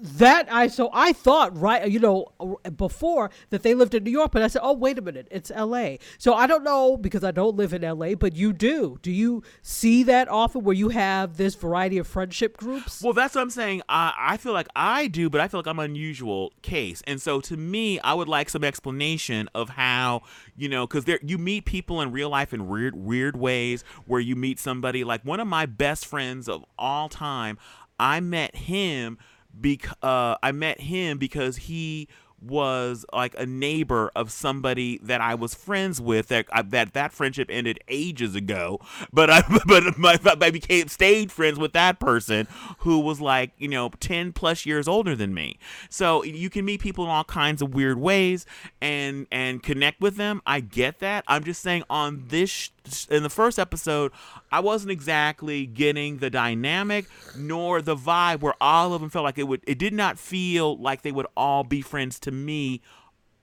[0.00, 2.28] that I so I thought right you know
[2.76, 5.50] before that they lived in New York but I said oh wait a minute it's
[5.50, 8.98] LA so I don't know because I don't live in LA but you do.
[9.02, 13.02] Do you see that often where you have this variety of friendship groups?
[13.02, 13.82] Well that's what I'm saying.
[13.88, 17.02] I, I feel like I do but I feel like I'm an unusual case.
[17.08, 20.22] And so to me I would like some explanation of how
[20.56, 24.20] you know because there you meet people in real life in weird weird ways where
[24.20, 27.58] you meet somebody like one of my best friends of all time
[27.98, 29.18] I met him
[29.58, 32.08] bec- uh, I met him because he
[32.42, 37.12] was like a neighbor of somebody that I was friends with that uh, that that
[37.12, 38.80] friendship ended ages ago
[39.12, 42.48] but I but my, I became stayed friends with that person
[42.78, 46.80] who was like you know 10 plus years older than me so you can meet
[46.80, 48.46] people in all kinds of weird ways
[48.80, 52.70] and and connect with them I get that I'm just saying on this
[53.10, 54.12] in the first episode,
[54.50, 59.38] I wasn't exactly getting the dynamic nor the vibe where all of them felt like
[59.38, 59.62] it would.
[59.66, 62.80] It did not feel like they would all be friends to me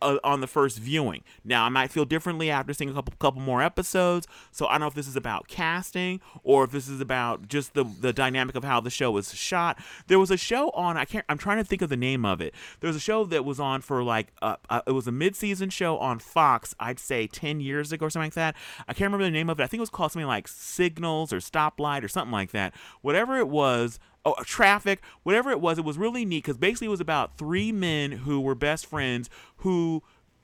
[0.01, 1.23] uh, on the first viewing.
[1.43, 4.27] Now, I might feel differently after seeing a couple couple more episodes.
[4.51, 7.73] So I don't know if this is about casting or if this is about just
[7.73, 9.79] the the dynamic of how the show was shot.
[10.07, 10.97] There was a show on.
[10.97, 11.25] I can't.
[11.29, 12.53] I'm trying to think of the name of it.
[12.79, 15.35] There was a show that was on for like uh, uh, it was a mid
[15.35, 16.75] season show on Fox.
[16.79, 18.55] I'd say ten years ago or something like that.
[18.87, 19.63] I can't remember the name of it.
[19.63, 22.73] I think it was called something like Signals or Stoplight or something like that.
[23.01, 25.77] Whatever it was oh, uh, traffic, whatever it was.
[25.77, 29.29] It was really neat because basically it was about three men who were best friends
[29.57, 30.03] who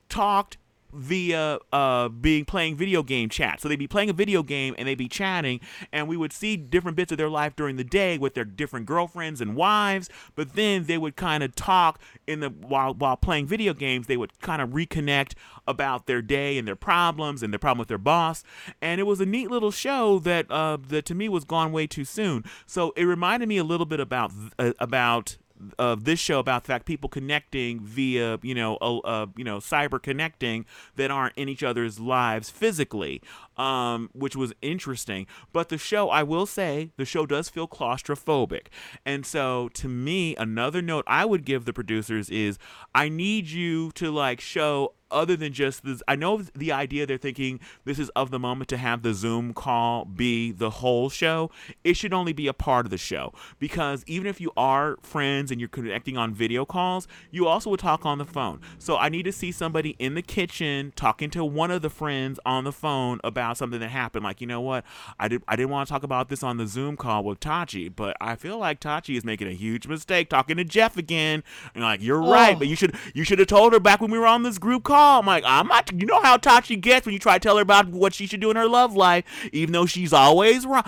[0.09, 0.57] talked
[0.93, 3.59] via uh, being playing video game chat.
[3.61, 5.59] So they'd be playing a video game and they'd be chatting,
[5.91, 8.85] and we would see different bits of their life during the day with their different
[8.85, 10.09] girlfriends and wives.
[10.35, 14.07] But then they would kind of talk in the while while playing video games.
[14.07, 15.33] They would kind of reconnect
[15.67, 18.43] about their day and their problems and their problem with their boss.
[18.81, 21.87] And it was a neat little show that uh, that to me was gone way
[21.87, 22.43] too soon.
[22.65, 25.37] So it reminded me a little bit about uh, about
[25.79, 30.01] of this show about the fact people connecting via you know uh, you know cyber
[30.01, 33.21] connecting that aren't in each other's lives physically
[33.57, 35.27] um, which was interesting.
[35.51, 38.67] But the show i will say the show does feel claustrophobic.
[39.05, 42.57] And so to me another note i would give the producers is
[42.93, 47.17] i need you to like show other than just this i know the idea they're
[47.17, 51.51] thinking this is of the moment to have the zoom call be the whole show.
[51.83, 55.51] It should only be a part of the show because even if you are friends
[55.51, 58.61] and you're connecting on video calls you also would talk on the phone.
[58.79, 62.39] So i need to see somebody in the kitchen talking to one of the friends
[62.45, 64.23] on the phone about something that happened.
[64.23, 64.83] Like you know what?
[65.19, 67.93] I did i didn't want to talk about this on the zoom call with tachi
[67.93, 71.43] but i feel like tachi is making a huge mistake talking to jeff again.
[71.75, 72.31] And like you're oh.
[72.31, 74.57] right but you should you should have told her back when we were on this
[74.57, 75.91] group call I'm like, I'm not.
[75.93, 78.39] You know how Tachi gets when you try to tell her about what she should
[78.39, 80.83] do in her love life, even though she's always wrong.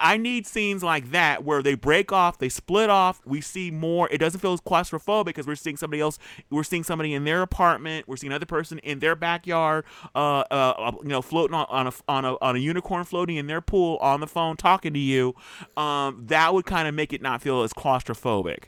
[0.00, 3.20] I need scenes like that where they break off, they split off.
[3.24, 4.08] We see more.
[4.10, 6.18] It doesn't feel as claustrophobic because we're seeing somebody else.
[6.50, 8.08] We're seeing somebody in their apartment.
[8.08, 9.84] We're seeing another person in their backyard.
[10.14, 13.46] Uh, uh, you know, floating on, on a on a on a unicorn floating in
[13.46, 15.34] their pool on the phone talking to you.
[15.76, 18.64] Um, that would kind of make it not feel as claustrophobic.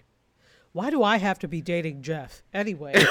[0.73, 2.93] Why do I have to be dating Jeff anyway?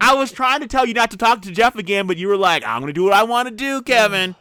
[0.00, 2.36] I was trying to tell you not to talk to Jeff again, but you were
[2.36, 4.36] like, I'm going to do what I want to do, Kevin.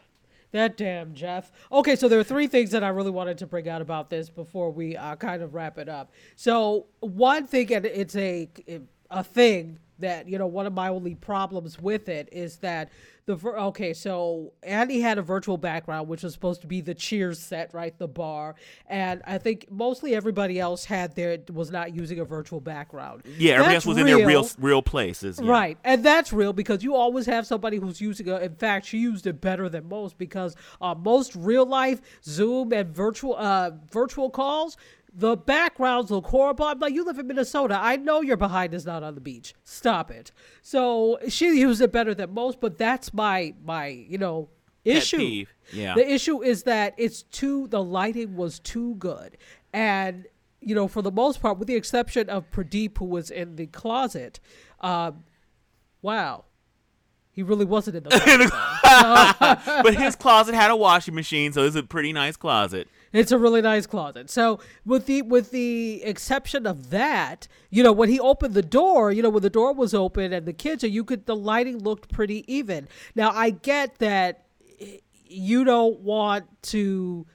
[0.51, 1.51] That damn Jeff.
[1.71, 4.29] Okay, so there are three things that I really wanted to bring out about this
[4.29, 6.11] before we uh, kind of wrap it up.
[6.35, 8.49] So one thing, and it's a
[9.09, 12.89] a thing that you know one of my only problems with it is that
[13.25, 17.39] the okay so Annie had a virtual background which was supposed to be the cheers
[17.39, 18.55] set right the bar.
[18.87, 23.23] And i think mostly everybody else had their was not using a virtual background.
[23.37, 24.81] Yeah everybody else was real, in their real real.
[24.81, 25.49] places yeah.
[25.49, 25.77] right.
[25.83, 29.25] And that's real because you always have somebody who's using it in fact she used
[29.25, 34.77] it better than most because uh, most real life zoom and virtual uh, virtual calls
[35.15, 36.65] the backgrounds look horrible.
[36.65, 37.77] I'm like, you live in Minnesota.
[37.79, 39.53] I know your behind is not on the beach.
[39.63, 40.31] Stop it.
[40.61, 44.49] So she used it better than most, but that's my my you know
[44.83, 45.45] issue.
[45.71, 45.95] Yeah.
[45.95, 49.37] The issue is that it's too the lighting was too good,
[49.71, 50.25] and
[50.61, 53.67] you know for the most part, with the exception of Pradeep who was in the
[53.67, 54.39] closet,
[54.81, 55.23] um,
[56.01, 56.45] wow.
[57.35, 58.09] He really wasn't in the
[59.39, 59.59] closet.
[59.83, 62.87] but his closet had a washing machine, so it was a pretty nice closet.
[63.13, 64.29] It's a really nice closet.
[64.31, 69.11] So with the with the exception of that, you know, when he opened the door,
[69.11, 72.11] you know, when the door was open and the kitchen, you could the lighting looked
[72.11, 72.87] pretty even.
[73.15, 74.45] Now I get that
[74.81, 77.27] eh, you don't want to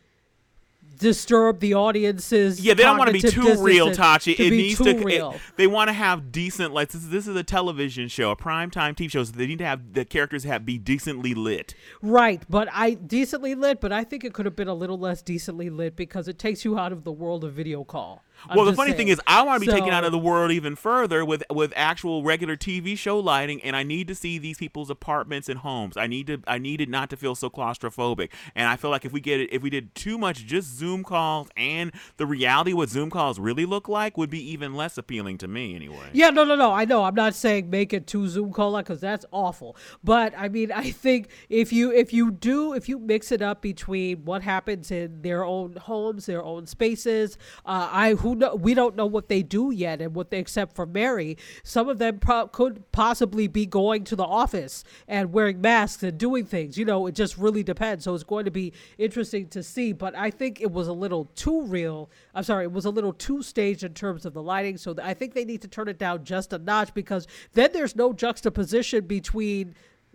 [0.99, 2.61] disturb the audience's.
[2.61, 4.37] Yeah, they don't want to be too real, Tachi.
[4.37, 4.89] To it needs to.
[4.91, 5.35] it- real.
[5.57, 6.75] they want to have decent.
[6.75, 6.95] lights.
[6.95, 9.25] this, is- this is a television show, a prime time TV show.
[9.25, 11.75] So they need to have the characters have be decently lit.
[12.03, 15.23] Right, but I decently lit, but I think it could have been a little less
[15.23, 18.23] decently lit because it takes you out of the world of video call.
[18.49, 18.99] I'm well, the funny saying.
[18.99, 21.73] thing is, I want to be taken out of the world even further with with
[21.77, 25.97] actual regular TV show lighting, and I need to see these people's apartments and homes.
[25.97, 28.31] I need to, I needed not to feel so claustrophobic.
[28.55, 31.05] And I feel like if we get it, if we did too much just Zoom
[31.05, 35.39] calls and the reality what Zoom calls really look like would be even less appealing
[35.39, 36.11] to me anyway.
[36.13, 36.73] Yeah, no, no, no.
[36.73, 37.05] I know.
[37.05, 39.77] I'm not saying make it too Zoom call like because that's awful.
[40.03, 43.63] But I mean, I think if you if you do if you mix it up
[43.63, 48.75] between what happens in their own homes, their own spaces, uh, I who know we
[48.75, 51.37] don't know what they do yet and what they accept for Mary.
[51.63, 56.19] Some of them pro- could possibly be going to the office and wearing masks and
[56.19, 56.79] doing things.
[56.79, 58.05] You know, it just really depends.
[58.05, 59.93] So it's going to be interesting to see.
[59.93, 62.11] But I think it was a little too real.
[62.35, 64.77] I'm sorry, it was a little too staged in terms of the lighting.
[64.77, 67.97] So I think they need to turn it down just a notch because then there's
[67.97, 69.75] no juxtaposition between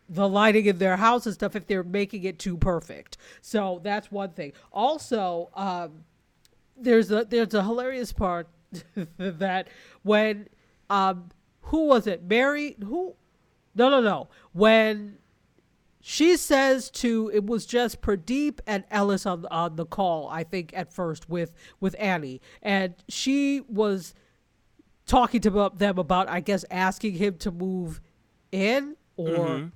[0.09, 3.17] the lighting in their house and stuff if they're making it too perfect.
[3.41, 4.53] So that's one thing.
[4.71, 6.03] Also, um,
[6.77, 8.47] there's a there's a hilarious part
[9.17, 9.67] that
[10.03, 10.47] when
[10.89, 11.29] um
[11.61, 12.23] who was it?
[12.23, 13.15] Mary who?
[13.75, 14.29] No no no.
[14.51, 15.17] When
[16.01, 20.71] she says to it was just Pradeep and Ellis on on the call I think
[20.75, 22.41] at first with with Annie.
[22.61, 24.13] And she was
[25.05, 28.01] talking to them about I guess asking him to move
[28.51, 29.71] in or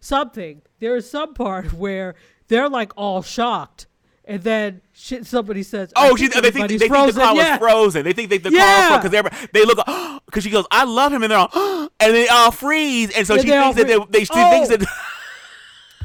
[0.00, 0.62] something.
[0.78, 2.14] There is some part where
[2.48, 3.86] they're like all shocked
[4.30, 7.50] and then shit, somebody says Oh, oh she, they think they think the call yeah.
[7.52, 8.04] was frozen.
[8.04, 8.96] They think they, the Yeah.
[9.02, 9.78] because they look
[10.26, 11.50] because she goes, I love him, and they're all
[12.00, 14.50] and they all freeze, and so And she thinks that they, they she Oh.
[14.50, 14.86] thinks that.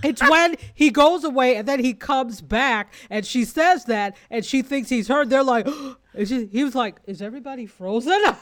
[0.03, 4.45] It's when he goes away and then he comes back and she says that and
[4.45, 5.31] she thinks he's heard.
[5.31, 8.33] They're like, oh, and she, he was like, "Is everybody frozen?" no,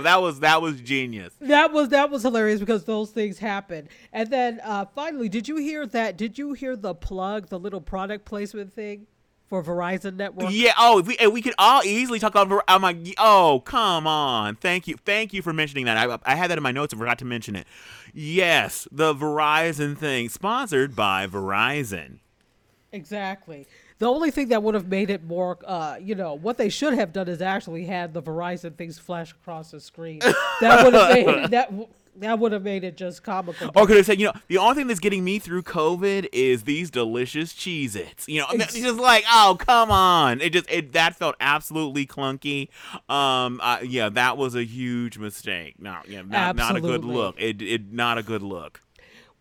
[0.00, 1.34] that was that was genius.
[1.40, 3.88] that was that was hilarious because those things happen.
[4.12, 6.16] And then uh, finally, did you hear that?
[6.16, 9.06] Did you hear the plug, the little product placement thing
[9.48, 10.50] for Verizon Network?
[10.52, 10.72] Yeah.
[10.78, 12.64] Oh, if we and we could all easily talk about.
[12.68, 14.56] I'm like, oh, come on.
[14.56, 14.96] Thank you.
[15.04, 15.96] Thank you for mentioning that.
[15.96, 17.66] I, I had that in my notes and forgot to mention it.
[18.12, 22.18] Yes, the Verizon thing, sponsored by Verizon.
[22.92, 23.66] Exactly.
[24.02, 26.94] The only thing that would have made it more, uh, you know, what they should
[26.94, 30.18] have done is actually had the Verizon things flash across the screen.
[30.60, 31.86] That would have made that w-
[32.16, 33.70] that would have made it just comical.
[33.76, 36.64] Or could have said, you know, the only thing that's getting me through COVID is
[36.64, 38.28] these delicious Cheez Its.
[38.28, 40.40] You know, it's just like, oh, come on.
[40.40, 42.70] It just, it that felt absolutely clunky.
[43.08, 45.76] Um, uh, yeah, that was a huge mistake.
[45.78, 47.40] No, yeah, not, not a good look.
[47.40, 48.80] It, it, not a good look.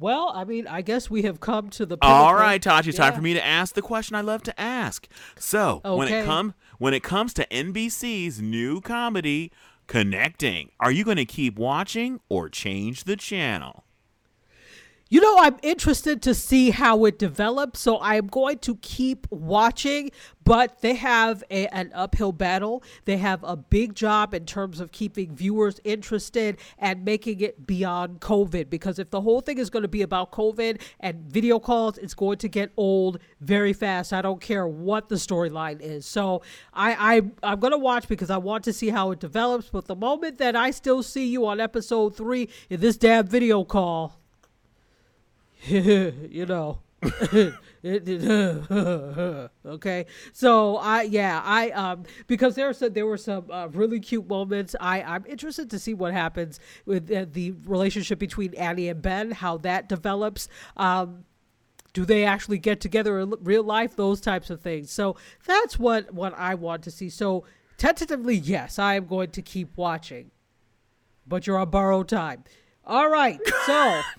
[0.01, 1.95] Well, I mean, I guess we have come to the.
[2.01, 2.41] All pinnacle.
[2.41, 5.07] right, Tachi, it's time for me to ask the question I love to ask.
[5.37, 9.51] So, when it come when it comes to NBC's new comedy,
[9.91, 13.83] Connecting, are you going to keep watching or change the channel?
[15.11, 20.09] You know, I'm interested to see how it develops, so I'm going to keep watching.
[20.45, 22.81] But they have a, an uphill battle.
[23.03, 28.21] They have a big job in terms of keeping viewers interested and making it beyond
[28.21, 28.69] COVID.
[28.69, 32.13] Because if the whole thing is going to be about COVID and video calls, it's
[32.13, 34.13] going to get old very fast.
[34.13, 36.05] I don't care what the storyline is.
[36.05, 36.41] So
[36.73, 39.69] I, I I'm going to watch because I want to see how it develops.
[39.69, 43.65] But the moment that I still see you on episode three in this damn video
[43.65, 44.20] call
[45.67, 46.79] you know.
[49.63, 50.05] Okay?
[50.33, 54.75] So i yeah i um because there some there were some uh, really cute moments.
[54.79, 59.31] I i'm interested to see what happens with uh, the relationship between annie and ben
[59.31, 60.47] how that develops.
[60.77, 61.25] Um
[61.93, 63.95] do they actually get together in real life?
[63.95, 64.91] Those types of things.
[64.91, 67.09] So that's what what i want to see.
[67.09, 67.45] So
[67.77, 70.29] tentatively yes i am going to keep watching.
[71.25, 72.43] But you're on borrowed time.
[72.85, 74.01] All right so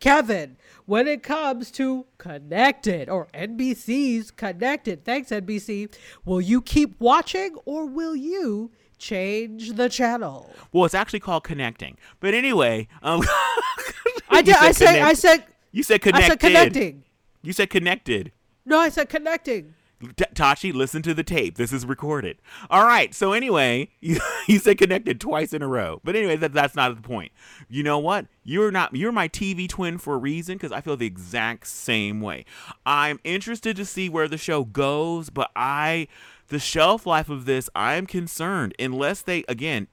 [0.00, 7.54] Kevin, when it comes to Connected or NBC's Connected, thanks NBC, will you keep watching
[7.66, 10.50] or will you change the channel?
[10.72, 11.98] Well, it's actually called Connecting.
[12.18, 13.20] But anyway, um,
[14.30, 14.56] I did.
[14.56, 14.86] I said.
[14.86, 15.44] connect- I said.
[15.72, 16.24] You said connected.
[16.24, 17.04] I said connecting.
[17.42, 18.32] You said connected.
[18.64, 19.74] No, I said connecting.
[20.02, 21.56] Tachi, listen to the tape.
[21.56, 22.38] This is recorded.
[22.70, 23.14] All right.
[23.14, 26.00] So anyway, you, you said connected twice in a row.
[26.04, 27.32] But anyway, that, that's not the point.
[27.68, 28.26] You know what?
[28.42, 28.94] You're not.
[28.94, 32.44] You're my TV twin for a reason because I feel the exact same way.
[32.86, 36.08] I'm interested to see where the show goes, but I,
[36.48, 39.88] the shelf life of this, I am concerned unless they again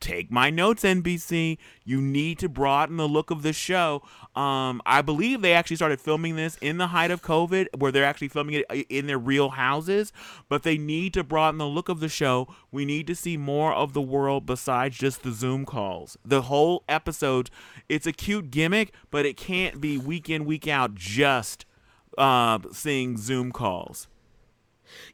[0.00, 1.58] take my notes, NBC.
[1.84, 4.02] You need to broaden the look of the show.
[4.36, 8.04] Um, I believe they actually started filming this in the height of COVID, where they're
[8.04, 10.12] actually filming it uh, in their real houses.
[10.48, 12.48] But they need to broaden the look of the show.
[12.70, 16.16] We need to see more of the world besides just the Zoom calls.
[16.24, 17.50] The whole episode,
[17.88, 21.66] it's a cute gimmick, but it can't be week in, week out just
[22.16, 24.06] uh, seeing Zoom calls.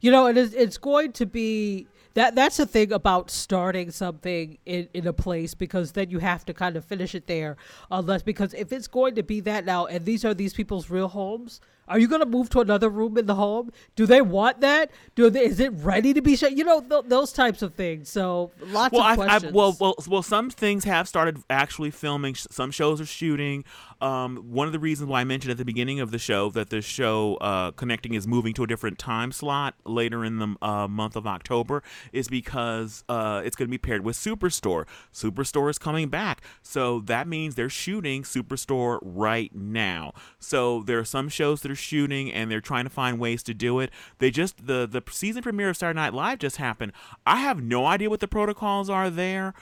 [0.01, 1.87] You know, it is, it's going to be
[2.17, 6.43] that that's the thing about starting something in, in a place because then you have
[6.43, 7.57] to kind of finish it there
[7.91, 11.09] unless because if it's going to be that now and these are these people's real
[11.09, 13.71] homes are you going to move to another room in the home?
[13.95, 14.91] Do they want that?
[15.15, 16.53] Do they, is it ready to be shut?
[16.53, 18.09] You know th- those types of things.
[18.09, 21.91] So lots well, of I, questions I, well well well some things have started actually
[21.91, 23.63] filming some shows are shooting.
[23.99, 26.69] Um, one of the reasons why I mentioned at the beginning of the show that
[26.69, 30.87] the show uh, connecting is moving to a different time slot later in the uh,
[30.87, 31.81] month of October
[32.11, 34.85] is because uh, it's going to be paired with Superstore.
[35.13, 40.13] Superstore is coming back, so that means they're shooting Superstore right now.
[40.39, 43.53] So there are some shows that are shooting, and they're trying to find ways to
[43.53, 43.91] do it.
[44.19, 46.91] They just the the season premiere of Saturday Night Live just happened.
[47.25, 49.53] I have no idea what the protocols are there,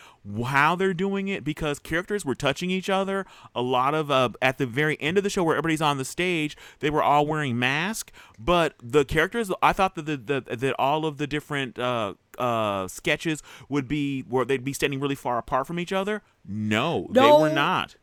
[0.45, 3.25] how they're doing it, because characters were touching each other.
[3.53, 6.05] A lot of uh, at the very end of the show where everybody's on the
[6.05, 9.51] stage, they were all wearing masks, but the characters.
[9.61, 14.21] I thought that the, the that all of the different uh, uh, sketches would be
[14.21, 16.21] where they'd be standing really far apart from each other.
[16.47, 17.21] No, no.
[17.21, 17.95] they were not.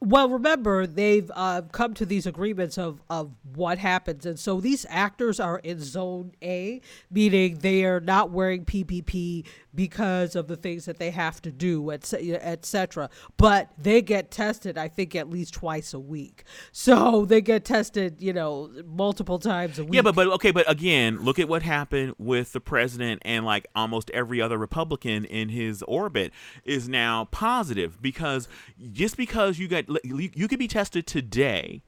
[0.00, 4.84] Well, remember they've uh, come to these agreements of of what happens, and so these
[4.90, 10.84] actors are in Zone A, meaning they are not wearing PPE because of the things
[10.84, 13.08] that they have to do, etc.
[13.38, 16.44] But they get tested, I think, at least twice a week.
[16.72, 19.94] So they get tested, you know, multiple times a week.
[19.94, 23.66] Yeah, but but okay, but again, look at what happened with the president and like
[23.74, 26.32] almost every other Republican in his orbit
[26.64, 28.46] is now positive because
[28.92, 31.82] just because you got you could be tested today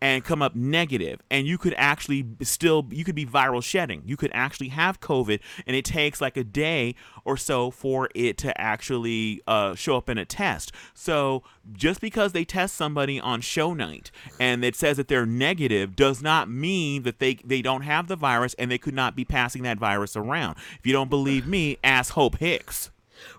[0.00, 4.02] and come up negative and you could actually still you could be viral shedding.
[4.04, 6.94] You could actually have covid and it takes like a day
[7.24, 10.72] or so for it to actually uh, show up in a test.
[10.94, 11.42] So
[11.72, 16.22] just because they test somebody on show night and it says that they're negative does
[16.22, 19.62] not mean that they they don't have the virus and they could not be passing
[19.62, 20.56] that virus around.
[20.78, 22.90] If you don't believe me ask hope hicks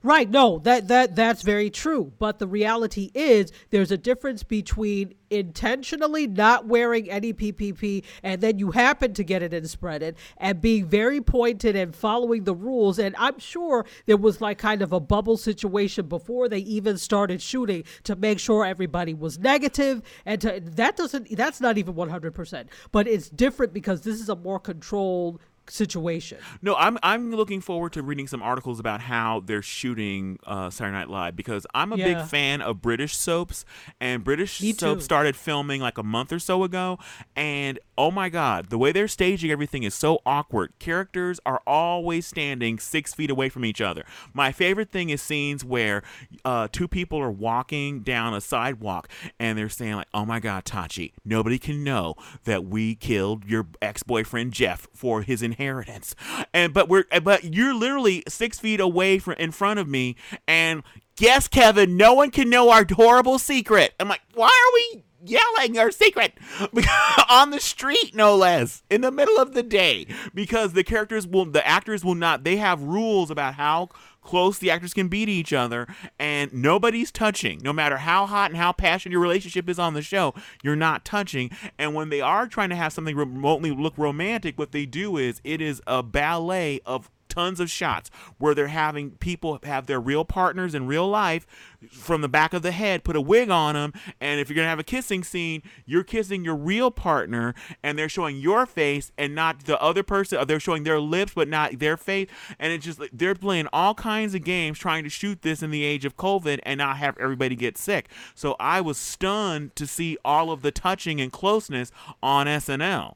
[0.03, 0.29] Right.
[0.29, 2.13] No, that that that's very true.
[2.19, 8.59] But the reality is there's a difference between intentionally not wearing any PPE and then
[8.59, 12.53] you happen to get it and spread it and being very pointed and following the
[12.53, 12.99] rules.
[12.99, 17.41] And I'm sure there was like kind of a bubble situation before they even started
[17.41, 22.67] shooting to make sure everybody was negative and to, that doesn't that's not even 100%.
[22.91, 25.39] But it's different because this is a more controlled
[25.69, 26.37] situation.
[26.61, 30.97] No, I'm I'm looking forward to reading some articles about how they're shooting uh, Saturday
[30.97, 32.05] Night Live because I'm a yeah.
[32.05, 33.65] big fan of British soaps,
[33.99, 35.03] and British Me soap too.
[35.03, 36.99] started filming like a month or so ago,
[37.35, 40.73] and oh my god, the way they're staging everything is so awkward.
[40.79, 44.03] Characters are always standing six feet away from each other.
[44.33, 46.03] My favorite thing is scenes where
[46.43, 49.09] uh, two people are walking down a sidewalk
[49.39, 53.67] and they're saying like, "Oh my god, Tachi, nobody can know that we killed your
[53.81, 56.15] ex-boyfriend Jeff for his." In- inheritance.
[56.53, 60.15] And but we're but you're literally six feet away from in front of me,
[60.47, 60.83] and
[61.15, 63.93] guess Kevin, no one can know our horrible secret.
[63.99, 66.33] I'm like, why are we yelling our secret
[67.29, 71.45] on the street no less in the middle of the day because the characters will
[71.45, 73.89] the actors will not they have rules about how
[74.25, 75.87] close the actors can be to each other,
[76.19, 77.59] and nobody's touching.
[77.63, 81.05] No matter how hot and how passionate your relationship is on the show, you're not
[81.05, 81.51] touching.
[81.77, 85.39] And when they are trying to have something remotely look romantic, what they do is
[85.43, 90.23] it is a ballet of tons of shots where they're having people have their real
[90.23, 91.45] partners in real life
[91.91, 94.67] from the back of the head, put a wig on them, and if you're gonna
[94.67, 99.35] have a kissing scene, you're kissing your real partner, and they're showing your face and
[99.35, 100.45] not the other person.
[100.47, 104.33] They're showing their lips but not their face, and it's just they're playing all kinds
[104.33, 107.55] of games trying to shoot this in the age of COVID and not have everybody
[107.55, 108.09] get sick.
[108.33, 111.91] So I was stunned to see all of the touching and closeness
[112.23, 113.15] on SNL.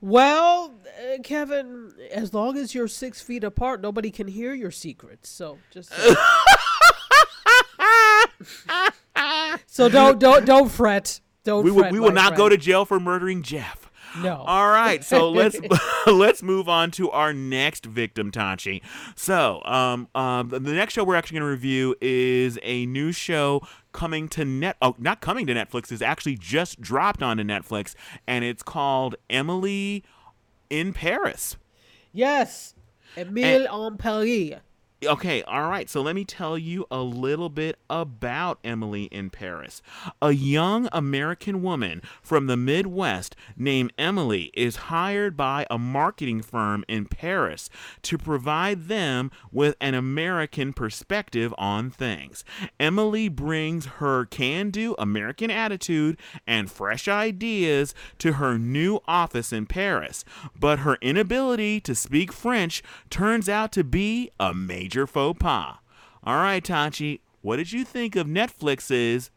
[0.00, 5.28] Well, uh, Kevin, as long as you're six feet apart, nobody can hear your secrets.
[5.28, 5.92] So just.
[9.66, 11.20] so don't don't don't fret.
[11.44, 11.64] Don't.
[11.64, 12.36] We will, we will not friend.
[12.36, 13.90] go to jail for murdering Jeff.
[14.20, 14.36] No.
[14.46, 15.58] All right, so let's
[16.06, 18.82] let's move on to our next victim, Tachi.
[19.16, 23.66] So, um, um, the next show we're actually going to review is a new show
[23.92, 24.76] coming to net.
[24.82, 25.90] Oh, not coming to Netflix.
[25.92, 27.94] is actually just dropped onto Netflix,
[28.26, 30.04] and it's called Emily
[30.70, 31.56] in Paris.
[32.12, 32.74] Yes,
[33.16, 34.54] Emile en Paris.
[35.06, 35.88] Okay, all right.
[35.90, 39.82] So let me tell you a little bit about Emily in Paris.
[40.22, 46.84] A young American woman from the Midwest named Emily is hired by a marketing firm
[46.88, 47.68] in Paris
[48.02, 52.44] to provide them with an American perspective on things.
[52.78, 59.66] Emily brings her can do American attitude and fresh ideas to her new office in
[59.66, 60.24] Paris,
[60.58, 65.78] but her inability to speak French turns out to be a major faux pas.
[66.22, 69.30] All right, Tachi, what did you think of Netflix's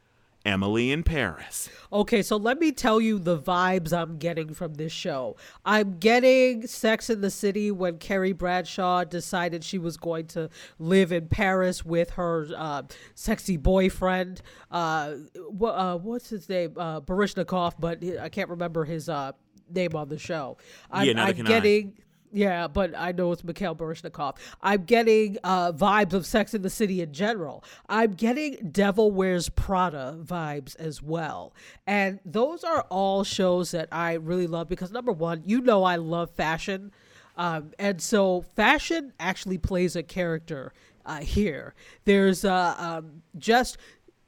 [0.46, 1.68] Emily in Paris?
[1.92, 5.36] Okay, so let me tell you the vibes I'm getting from this show.
[5.66, 10.50] I'm getting Sex in the City when Carrie Bradshaw decided she was going to
[10.80, 12.84] live in Paris with her uh,
[13.14, 14.42] sexy boyfriend.
[14.72, 15.16] Uh,
[15.62, 16.74] uh, what's his name?
[16.78, 19.34] Uh, Baryshnikov, but I can't remember his uh,
[19.70, 20.58] name on the show.
[20.90, 21.98] I'm, yeah, I'm getting.
[22.32, 24.36] Yeah, but I know it's Mikhail Baryshnikov.
[24.62, 27.64] I'm getting uh, vibes of Sex in the City in general.
[27.88, 31.54] I'm getting Devil Wears Prada vibes as well.
[31.86, 35.96] And those are all shows that I really love because, number one, you know I
[35.96, 36.92] love fashion.
[37.38, 40.74] Um, and so fashion actually plays a character
[41.06, 41.74] uh, here.
[42.04, 43.78] There's uh, um, just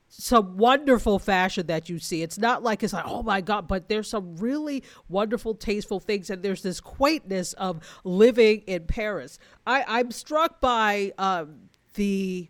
[0.09, 2.21] some wonderful fashion that you see.
[2.21, 6.29] It's not like it's like, oh my God, but there's some really wonderful, tasteful things.
[6.29, 9.39] And there's this quaintness of living in Paris.
[9.65, 12.49] I, I'm struck by um, the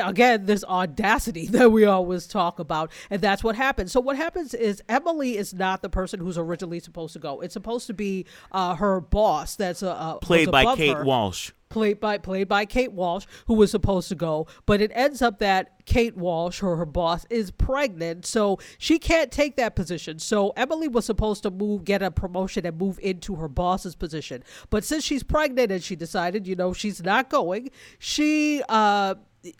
[0.00, 4.54] again this audacity that we always talk about and that's what happens so what happens
[4.54, 8.26] is emily is not the person who's originally supposed to go it's supposed to be
[8.52, 11.04] uh, her boss that's uh, played by kate her.
[11.04, 15.22] walsh played by played by Kate Walsh, who was supposed to go, but it ends
[15.22, 20.18] up that Kate Walsh, or her boss, is pregnant, so she can't take that position.
[20.18, 24.44] So Emily was supposed to move, get a promotion, and move into her boss's position.
[24.70, 29.14] But since she's pregnant and she decided, you know, she's not going, she uh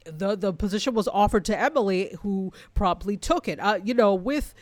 [0.05, 3.59] the the position was offered to Emily, who promptly took it.
[3.61, 4.55] Uh, you know, with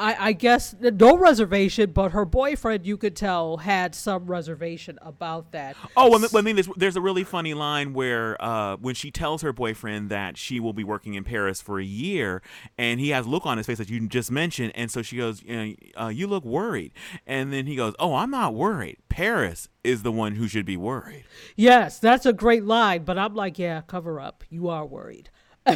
[0.00, 5.52] I, I guess no reservation, but her boyfriend, you could tell, had some reservation about
[5.52, 5.76] that.
[5.96, 9.42] Oh, well, I mean, there's, there's a really funny line where uh, when she tells
[9.42, 12.40] her boyfriend that she will be working in Paris for a year,
[12.78, 15.18] and he has a look on his face that you just mentioned, and so she
[15.18, 16.92] goes, you, know, uh, you look worried,
[17.26, 18.96] and then he goes, oh, I'm not worried.
[19.10, 21.24] Paris is the one who should be worried.
[21.56, 24.44] Yes, that's a great line, but I'm like, yeah, cover up.
[24.48, 25.28] You are worried.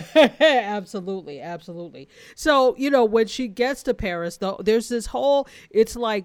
[0.41, 2.09] absolutely, absolutely.
[2.35, 6.25] So, you know, when she gets to Paris, though, there's this whole, it's like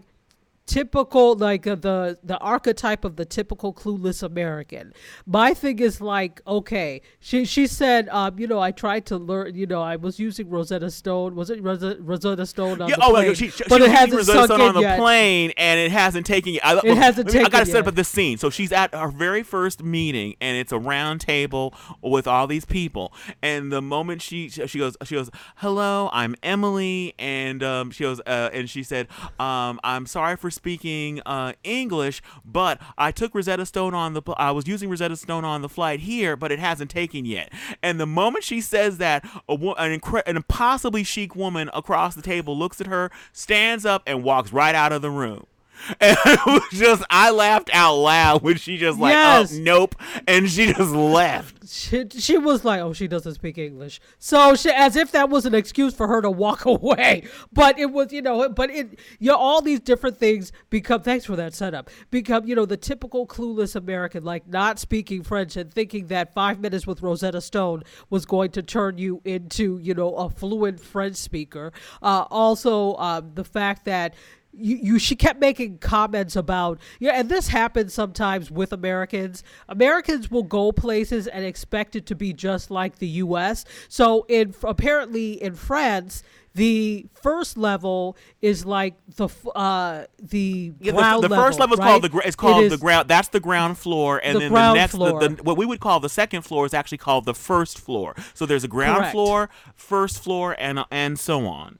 [0.69, 4.93] typical like uh, the the archetype of the typical clueless American.
[5.25, 9.55] My thing is like okay, she she said um you know I tried to learn
[9.55, 13.09] you know I was using Rosetta Stone was it Rosetta Stone on yeah, the oh,
[13.11, 14.99] plane, she, she, but she it hasn't Rosetta Stone on the yet.
[14.99, 18.07] plane and it hasn't taken I, it hasn't taken I got to set up this
[18.07, 18.37] scene.
[18.37, 22.65] So she's at her very first meeting and it's a round table with all these
[22.65, 23.11] people
[23.41, 28.19] and the moment she she goes she goes hello I'm Emily and um she goes
[28.27, 29.07] uh, and she said
[29.39, 34.21] um I'm sorry for speaking uh, English, but I took Rosetta Stone on the.
[34.35, 37.51] I was using Rosetta Stone on the flight here, but it hasn't taken yet.
[37.81, 42.21] And the moment she says that, a, an, incre- an impossibly chic woman across the
[42.21, 45.45] table looks at her, stands up, and walks right out of the room.
[46.01, 49.53] And it was just, I laughed out loud when she just like, oh, yes.
[49.53, 49.95] oh, nope.
[50.27, 51.67] And she just left.
[51.69, 53.99] She, she was like, oh, she doesn't speak English.
[54.17, 57.27] So she, as if that was an excuse for her to walk away.
[57.51, 61.25] But it was, you know, but it, you know, all these different things become, thanks
[61.25, 65.73] for that setup, become, you know, the typical clueless American, like not speaking French and
[65.73, 70.13] thinking that five minutes with Rosetta Stone was going to turn you into, you know,
[70.15, 71.71] a fluent French speaker.
[72.01, 74.13] Uh, also, um, the fact that,
[74.53, 79.43] you, you she kept making comments about yeah and this happens sometimes with americans.
[79.67, 84.53] Americans will go places and expect it to be just like the us so in
[84.63, 86.23] apparently in france
[86.55, 91.73] the first level is like the uh the yeah, ground the, the level, first level
[91.75, 91.85] is right?
[91.85, 94.73] called the it's called it the ground that's the ground floor and the then the
[94.73, 97.79] next the, the, what we would call the second floor is actually called the first
[97.79, 98.15] floor.
[98.33, 99.11] So there's a ground Correct.
[99.11, 101.79] floor first floor and and so on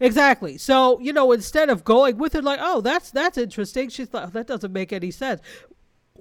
[0.00, 0.58] Exactly.
[0.58, 4.24] So, you know, instead of going with it like, oh, that's that's interesting, she thought
[4.28, 5.40] oh, that doesn't make any sense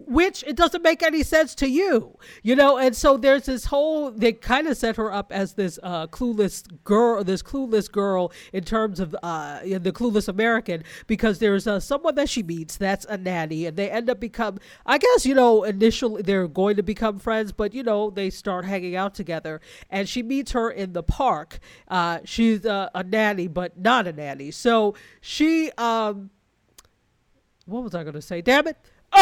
[0.08, 2.78] which it doesn't make any sense to you, you know.
[2.78, 6.64] And so there's this whole they kind of set her up as this uh, clueless
[6.84, 12.16] girl, this clueless girl in terms of uh, the clueless American, because there's uh, someone
[12.16, 15.64] that she meets that's a nanny, and they end up become, I guess, you know,
[15.64, 20.08] initially they're going to become friends, but you know they start hanging out together, and
[20.08, 21.60] she meets her in the park.
[21.88, 26.30] Uh, she's a, a nanny, but not a nanny, so she um.
[27.66, 28.41] What was I going to say?
[28.41, 28.76] Damn it!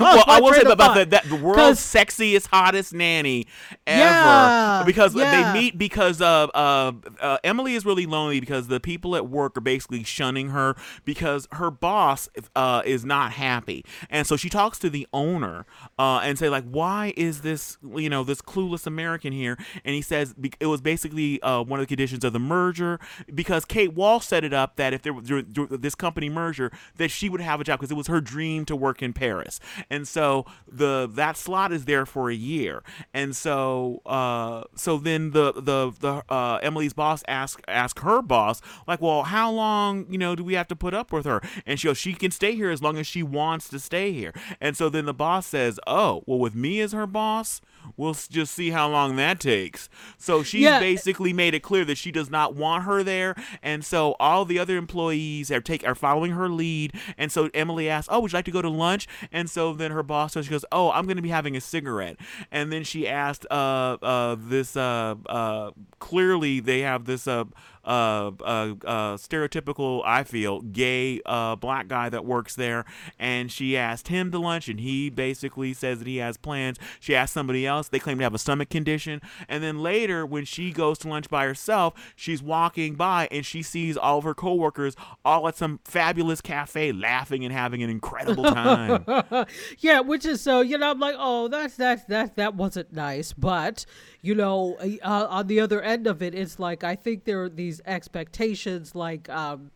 [0.00, 3.46] well, I will say about the, that the world's sexiest, hottest nanny
[3.86, 4.00] ever.
[4.00, 5.52] Yeah, because yeah.
[5.52, 9.56] they meet because uh, uh, uh, Emily is really lonely because the people at work
[9.56, 10.76] are basically shunning her
[11.06, 15.64] because her boss uh, is not happy, and so she talks to the owner
[15.98, 19.56] uh, and say like, why is this you know this clueless American here?
[19.86, 23.00] And he says it was basically uh, one of the conditions of the merger
[23.34, 27.30] because Kate Walsh set it up that if there was this company merger that she
[27.30, 30.44] would have a job because it was her dream to work in Paris, and so
[30.66, 32.82] the that slot is there for a year,
[33.14, 38.60] and so uh, so then the the the uh, Emily's boss ask ask her boss
[38.86, 41.40] like, well, how long you know do we have to put up with her?
[41.64, 44.34] And she goes, she can stay here as long as she wants to stay here,
[44.60, 47.60] and so then the boss says, oh, well, with me as her boss,
[47.96, 49.88] we'll just see how long that takes.
[50.18, 50.80] So she's yeah.
[50.80, 54.58] basically made it clear that she does not want her there, and so all the
[54.58, 56.94] other employees are take are following her lead.
[57.16, 59.90] And so Emily asks, "Oh, would you like to go to lunch?" And so then
[59.90, 62.16] her boss says, "She goes, oh, I'm going to be having a cigarette."
[62.50, 67.44] And then she asked, "Uh, uh, this uh, uh, clearly they have this uh."
[67.84, 72.84] Uh, uh, uh, stereotypical, I feel, gay uh, black guy that works there.
[73.18, 76.78] And she asked him to lunch, and he basically says that he has plans.
[77.00, 77.88] She asked somebody else.
[77.88, 79.20] They claim to have a stomach condition.
[79.48, 83.62] And then later, when she goes to lunch by herself, she's walking by and she
[83.62, 88.44] sees all of her coworkers all at some fabulous cafe laughing and having an incredible
[88.44, 89.04] time.
[89.78, 93.32] yeah, which is so, you know, I'm like, oh, that's that that that wasn't nice.
[93.32, 93.86] But,
[94.22, 97.48] you know, uh, on the other end of it, it's like I think there are
[97.48, 99.70] these these expectations like um,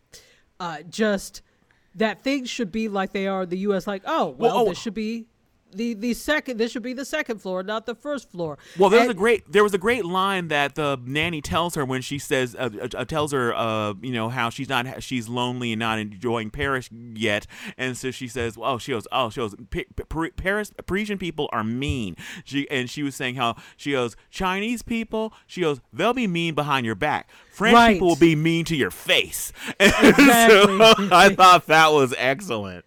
[0.59, 1.41] uh, just
[1.95, 3.87] that things should be like they are in the U.S.
[3.87, 5.25] Like, oh, well, well oh, this should be
[5.73, 8.57] the the second this should be the second floor not the first floor.
[8.77, 12.01] Well there's a great there was a great line that the nanny tells her when
[12.01, 15.79] she says uh, uh, tells her uh, you know how she's not she's lonely and
[15.79, 17.47] not enjoying paris yet.
[17.77, 19.55] And so she says oh she goes oh she goes
[20.37, 22.15] paris parisian people are mean.
[22.43, 26.55] She and she was saying how she goes chinese people she goes they'll be mean
[26.55, 27.29] behind your back.
[27.51, 27.93] French right.
[27.93, 29.51] people will be mean to your face.
[29.79, 30.77] Exactly.
[30.77, 32.85] so i thought that was excellent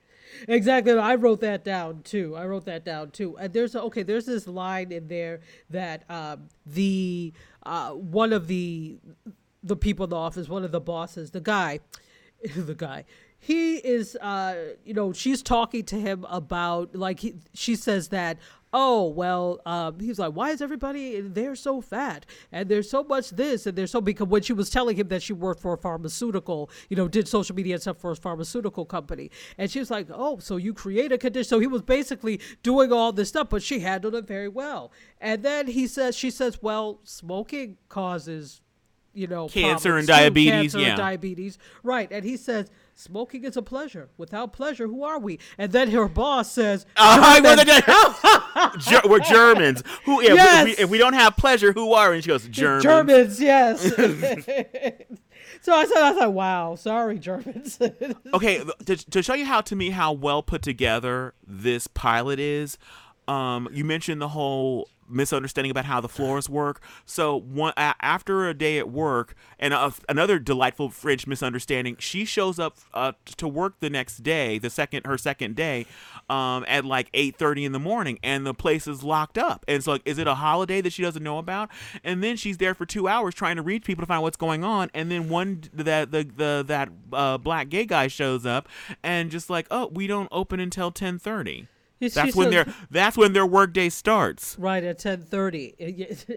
[0.55, 0.93] exactly.
[0.93, 2.37] I wrote that down too.
[2.37, 3.37] I wrote that down too.
[3.39, 4.03] And there's okay.
[4.03, 5.41] There's this line in there
[5.71, 7.33] that um, the
[7.65, 8.99] uh, one of the
[9.63, 11.81] the people in the office, one of the bosses, the guy,
[12.57, 13.05] the guy
[13.41, 18.39] he is uh you know she's talking to him about like he, she says that
[18.73, 22.25] oh well um, he's like why is everybody there so fat?
[22.53, 25.23] And there's so much this and there's so because when she was telling him that
[25.23, 28.85] she worked for a pharmaceutical you know did social media and stuff for a pharmaceutical
[28.85, 29.31] company.
[29.59, 32.93] And she was like oh so you create a condition so he was basically doing
[32.93, 34.93] all this stuff but she handled it very well.
[35.21, 38.61] And then he says she says well smoking causes
[39.13, 40.89] you know cancer and diabetes cancer yeah.
[40.89, 41.59] and diabetes.
[41.83, 42.11] Right.
[42.13, 42.71] And he says
[43.01, 44.11] Smoking is a pleasure.
[44.19, 45.39] Without pleasure, who are we?
[45.57, 49.83] And then her boss says, uh, we're, we're Germans.
[50.05, 50.23] Who?
[50.23, 50.59] Yeah, yes.
[50.61, 52.11] if, we, if, we, don't have pleasure, who are?
[52.11, 52.17] We?
[52.17, 52.83] And she goes, Germans.
[52.83, 53.81] Germans, yes.
[55.63, 57.79] so I said, I thought, wow, sorry, Germans.
[58.35, 62.77] okay, to, to show you how to me how well put together this pilot is.
[63.27, 66.83] Um, you mentioned the whole misunderstanding about how the floors work.
[67.05, 72.59] So one after a day at work and a, another delightful fridge misunderstanding, she shows
[72.59, 75.87] up uh, to work the next day, the second her second day,
[76.29, 79.65] um, at like 8:30 in the morning, and the place is locked up.
[79.69, 81.71] And it's like, is it a holiday that she doesn't know about?
[82.05, 84.37] And then she's there for two hours trying to reach people to find out what's
[84.37, 88.69] going on, and then one that the, the that uh, black gay guy shows up
[89.03, 91.67] and just like, oh, we don't open until 10:30.
[92.01, 94.57] It's, that's when their that's when their workday starts.
[94.59, 95.75] Right at ten thirty,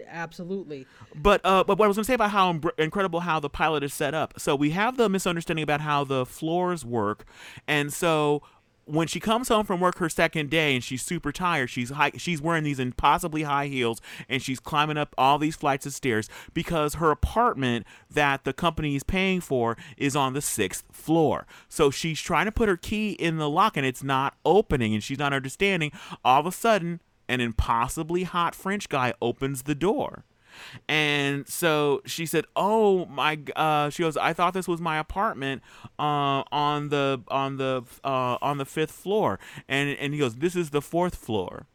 [0.08, 0.86] absolutely.
[1.14, 3.48] But uh, but what I was going to say about how Im- incredible how the
[3.48, 4.38] pilot is set up.
[4.38, 7.24] So we have the misunderstanding about how the floors work,
[7.66, 8.42] and so
[8.86, 12.12] when she comes home from work her second day and she's super tired, she's high,
[12.16, 16.28] she's wearing these impossibly high heels and she's climbing up all these flights of stairs
[16.52, 21.46] because her apartment that the company is paying for is on the sixth floor.
[21.68, 25.02] So she's trying to put her key in the lock and it's not opening and
[25.02, 25.92] she's not understanding.
[26.24, 30.24] All of a sudden, an impossibly hot French guy opens the door.
[30.88, 35.62] And so she said, "Oh my," uh, she goes, "I thought this was my apartment
[35.98, 39.38] uh, on the on the uh, on the fifth floor,"
[39.68, 41.66] and and he goes, "This is the fourth floor."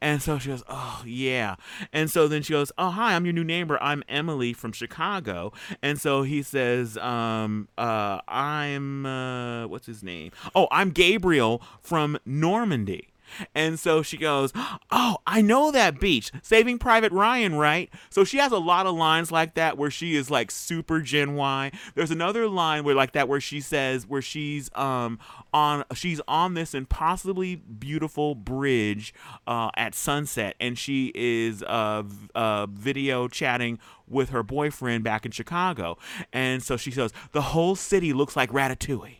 [0.00, 1.56] And so she goes, Oh, yeah.
[1.92, 3.78] And so then she goes, Oh, hi, I'm your new neighbor.
[3.82, 5.52] I'm Emily from Chicago.
[5.82, 10.32] And so he says, um, uh, I'm, uh, what's his name?
[10.54, 13.08] Oh, I'm Gabriel from Normandy.
[13.54, 14.52] And so she goes,
[14.90, 16.30] Oh, I know that beach.
[16.42, 17.90] Saving Private Ryan, right?
[18.10, 21.34] So she has a lot of lines like that where she is like super Gen
[21.34, 21.70] Y.
[21.94, 25.18] There's another line where like that where she says where she's um
[25.52, 29.12] on she's on this impossibly beautiful bridge
[29.46, 32.02] uh, at sunset and she is uh,
[32.34, 33.78] uh video chatting
[34.10, 35.96] with her boyfriend back in Chicago.
[36.32, 39.19] And so she says, The whole city looks like Ratatouille.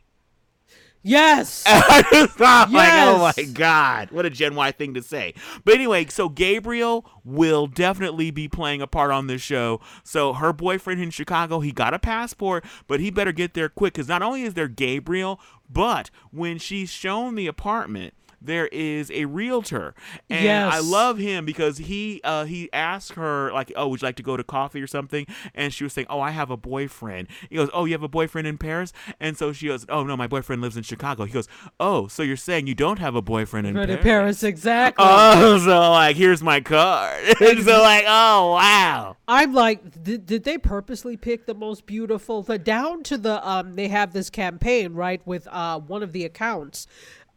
[1.03, 1.65] Yes.
[1.67, 2.77] I just thought, yes.
[3.19, 5.35] like, oh my God, what a Gen Y thing to say.
[5.65, 9.81] But anyway, so Gabriel will definitely be playing a part on this show.
[10.05, 13.95] So her boyfriend in Chicago, he got a passport, but he better get there quick
[13.95, 15.41] because not only is there Gabriel,
[15.71, 19.95] but when she's shown the apartment, there is a realtor,
[20.29, 20.73] and yes.
[20.75, 24.23] I love him because he uh, he asked her like, "Oh, would you like to
[24.23, 27.57] go to coffee or something?" And she was saying, "Oh, I have a boyfriend." He
[27.57, 30.27] goes, "Oh, you have a boyfriend in Paris?" And so she goes, "Oh no, my
[30.27, 33.67] boyfriend lives in Chicago." He goes, "Oh, so you're saying you don't have a boyfriend
[33.67, 35.07] in Paris?" Paris, exactly.
[35.21, 37.23] Oh, so like here's my card.
[37.41, 39.17] and so like, oh wow.
[39.29, 42.43] I'm like, did, did they purposely pick the most beautiful?
[42.43, 46.25] The down to the um, they have this campaign right with uh one of the
[46.25, 46.87] accounts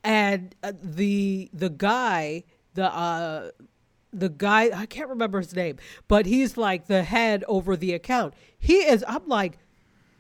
[0.04, 2.44] and uh, the the guy
[2.74, 3.50] the uh
[4.12, 5.78] the guy I can't remember his name,
[6.08, 8.34] but he's like the head over the account.
[8.58, 9.04] He is.
[9.08, 9.58] I'm like,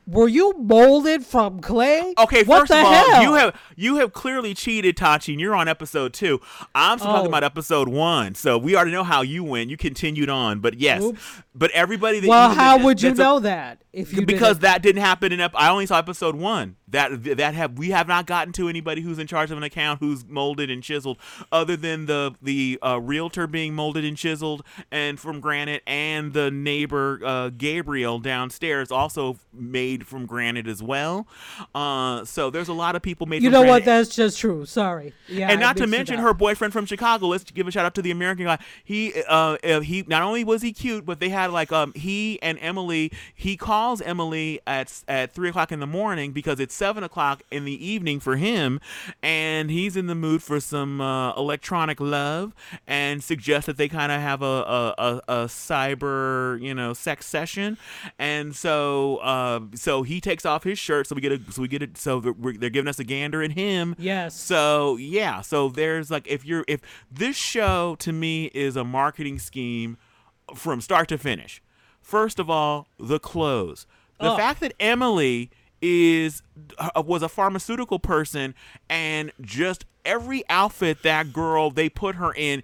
[0.08, 2.14] were you molded from clay?
[2.18, 3.24] Okay, what first of all, hell?
[3.24, 6.42] you have you have clearly cheated, Tachi, and you're on episode two.
[6.74, 7.14] I'm still oh.
[7.16, 9.70] talking about episode one, so we already know how you went.
[9.70, 11.44] You continued on, but yes, Oops.
[11.54, 14.62] but everybody that well, how would you know a, that if you because didn't.
[14.62, 15.40] that didn't happen in.
[15.40, 16.78] Ep- I only saw episode one.
[16.88, 20.00] That that have we have not gotten to anybody who's in charge of an account
[20.00, 21.18] who's molded and chiseled,
[21.52, 26.52] other than the the uh, realtor being molded and chiseled and from granite, and the
[26.52, 31.28] neighbor uh, Gabriel downstairs also made from granite as well.
[31.74, 33.42] Uh, so there's a lot of people made.
[33.42, 33.72] You know granite.
[33.72, 33.86] what?
[33.86, 34.66] That's just true.
[34.66, 35.14] Sorry.
[35.28, 35.50] Yeah.
[35.50, 37.28] And not to mention her boyfriend from Chicago.
[37.28, 38.60] Let's give a shout out to the American guy.
[38.84, 42.42] He uh, uh he not only was he cute, but they had like um he
[42.42, 43.12] and Emily.
[43.34, 47.66] He calls Emily at at three o'clock in the morning because it's seven o'clock in
[47.66, 48.80] the evening for him,
[49.22, 52.56] and he's in the mood for some uh, electronic love,
[52.88, 57.26] and suggests that they kind of have a, a, a, a, cyber, you know, sex
[57.26, 57.78] session,
[58.18, 61.68] and so uh, so he takes off his shirt, so we get a so we
[61.68, 63.98] get it, so they're, they're giving us a gander in him.
[64.00, 64.34] Yes.
[64.34, 66.80] So yeah, so there's like if you're if
[67.12, 69.98] this show to me is a marketing scheme
[70.56, 71.62] from start to finish.
[72.04, 73.88] First of all, the clothes.
[74.20, 74.38] The oh.
[74.38, 75.50] fact that Emily
[75.82, 76.44] is
[76.78, 78.54] uh, was a pharmaceutical person
[78.90, 82.62] and just every outfit that girl they put her in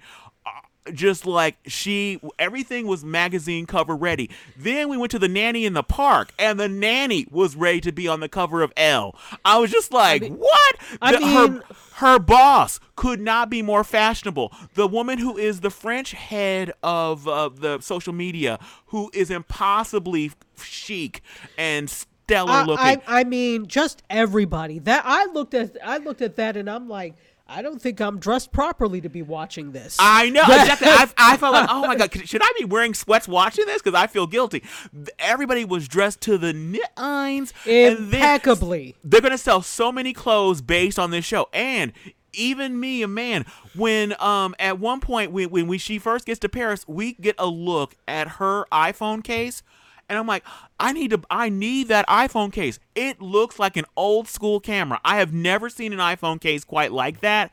[0.93, 5.73] just like she everything was magazine cover ready then we went to the nanny in
[5.73, 9.15] the park and the nanny was ready to be on the cover of Elle
[9.45, 11.63] i was just like I mean, what I the, mean, her,
[11.93, 17.27] her boss could not be more fashionable the woman who is the french head of
[17.27, 21.21] uh, the social media who is impossibly chic
[21.57, 21.89] and
[22.29, 22.85] stellar looking.
[22.85, 24.79] I, I, mean, just everybody.
[24.79, 27.15] That I looked at, I looked at that, and I'm like.
[27.49, 29.97] I don't think I'm dressed properly to be watching this.
[29.99, 30.87] I know exactly.
[30.87, 33.81] I, I felt like, oh my god, should I be wearing sweats watching this?
[33.81, 34.63] Because I feel guilty.
[35.17, 38.95] Everybody was dressed to the nines impeccably.
[39.03, 41.91] They're gonna sell so many clothes based on this show, and
[42.33, 43.45] even me, a man,
[43.75, 47.35] when um at one point when when we, she first gets to Paris, we get
[47.39, 49.63] a look at her iPhone case
[50.09, 50.43] and I'm like,
[50.79, 52.79] I need to I need that iPhone case.
[52.95, 54.99] It looks like an old school camera.
[55.05, 57.51] I have never seen an iPhone case quite like that.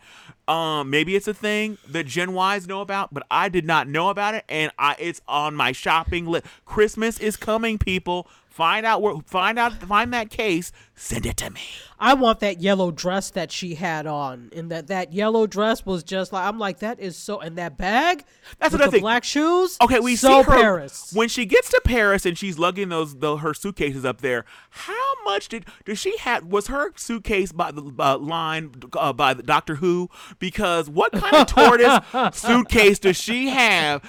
[0.48, 4.09] Um, maybe it's a thing that Gen Ys know about, but I did not know
[4.09, 6.46] about it, and I it's on my shopping list.
[6.64, 8.26] Christmas is coming, people.
[8.48, 11.61] Find out where find out find that case, send it to me.
[11.99, 16.03] I want that yellow dress that she had on, and that that yellow dress was
[16.03, 18.24] just like I'm like that is so, and that bag.
[18.59, 19.03] That's what I think.
[19.03, 19.78] Black shoes.
[19.80, 23.16] Okay, we so see her Paris when she gets to Paris and she's lugging those
[23.16, 24.44] the, her suitcases up there.
[24.70, 26.44] How much did does she have?
[26.44, 30.11] Was her suitcase by the uh, line uh, by the Doctor Who?
[30.38, 34.03] Because what kind of TARDIS suitcase does she have?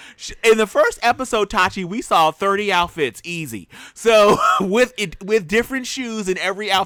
[0.43, 3.69] In the first episode, Tachi, we saw 30 outfits easy.
[3.93, 6.76] So with it, with different shoes in every outfit.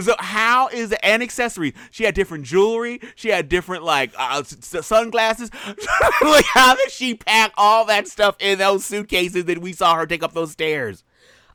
[0.00, 1.72] So how is it and accessories?
[1.90, 3.00] She had different jewelry.
[3.14, 5.50] She had different like uh, sunglasses.
[6.22, 10.06] like how did she pack all that stuff in those suitcases that we saw her
[10.06, 11.04] take up those stairs?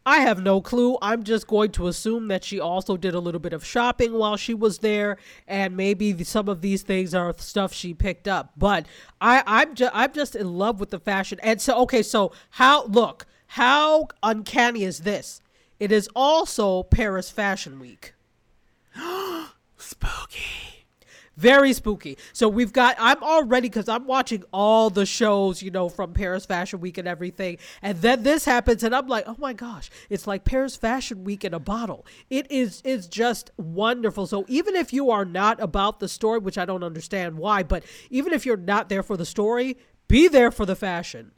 [0.08, 1.00] I have no clue.
[1.02, 4.38] I'm just going to assume that she also did a little bit of shopping while
[4.38, 5.18] she was there,
[5.48, 8.52] and maybe some of these things are stuff she picked up.
[8.56, 8.86] But
[9.20, 11.40] I, I'm just, I'm just in love with the fashion.
[11.42, 12.86] And so, okay, so how?
[12.86, 15.42] Look, how uncanny is this?
[15.80, 18.14] It is also Paris Fashion Week.
[19.78, 20.86] Spooky.
[21.38, 22.18] very spooky.
[22.32, 22.96] So we've got.
[22.98, 27.08] I'm already because I'm watching all the shows, you know, from Paris Fashion Week and
[27.08, 31.24] everything, and then this happens, and I'm like, oh my gosh, it's like Paris Fashion
[31.26, 32.06] Week in a bottle.
[32.30, 32.82] It is.
[32.86, 34.28] It's just wonderful.
[34.28, 37.84] So even if you are not about the story, which I don't understand why, but
[38.10, 41.32] even if you're not there for the story, be there for the fashion.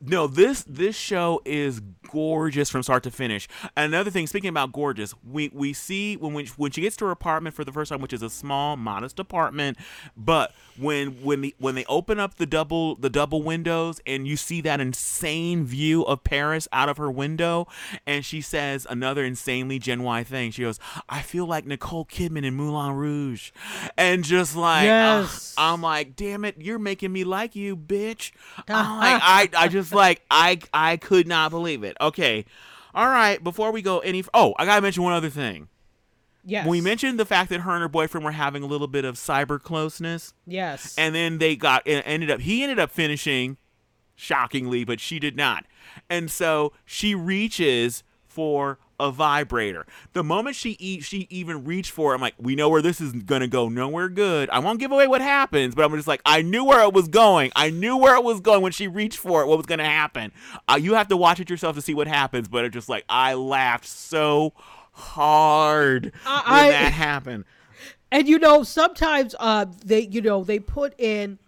[0.00, 1.80] No, this this show is
[2.10, 3.48] gorgeous from start to finish.
[3.76, 7.10] Another thing, speaking about gorgeous, we we see when when, when she gets to her
[7.10, 9.78] apartment for the first time, which is a small, modest apartment,
[10.16, 14.36] but when when the when they open up the double the double windows and you
[14.36, 17.66] see that insane view of Paris out of her window,
[18.06, 20.50] and she says another insanely Gen Y thing.
[20.50, 20.78] She goes,
[21.08, 23.52] "I feel like Nicole Kidman in Moulin Rouge,"
[23.96, 25.54] and just like yes.
[25.56, 28.32] uh, I'm like, "Damn it, you're making me like you, bitch."
[28.68, 31.96] I'm like, I I just like I I could not believe it.
[32.00, 32.44] Okay.
[32.94, 35.68] All right, before we go any Oh, I got to mention one other thing.
[36.44, 36.66] Yes.
[36.66, 39.16] We mentioned the fact that her and her boyfriend were having a little bit of
[39.16, 40.32] cyber closeness.
[40.46, 40.94] Yes.
[40.96, 43.56] And then they got ended up he ended up finishing
[44.16, 45.64] shockingly, but she did not.
[46.08, 49.86] And so she reaches for a vibrator.
[50.12, 53.00] The moment she eat, she even reached for it, I'm like, we know where this
[53.00, 53.68] is gonna go.
[53.68, 54.48] Nowhere good.
[54.50, 57.08] I won't give away what happens, but I'm just like, I knew where it was
[57.08, 57.50] going.
[57.56, 59.46] I knew where it was going when she reached for it.
[59.46, 60.32] What was gonna happen?
[60.68, 62.48] Uh, you have to watch it yourself to see what happens.
[62.48, 64.52] But it's just like I laughed so
[64.92, 67.44] hard I, when I, that happened.
[68.12, 71.38] And you know, sometimes uh, they, you know, they put in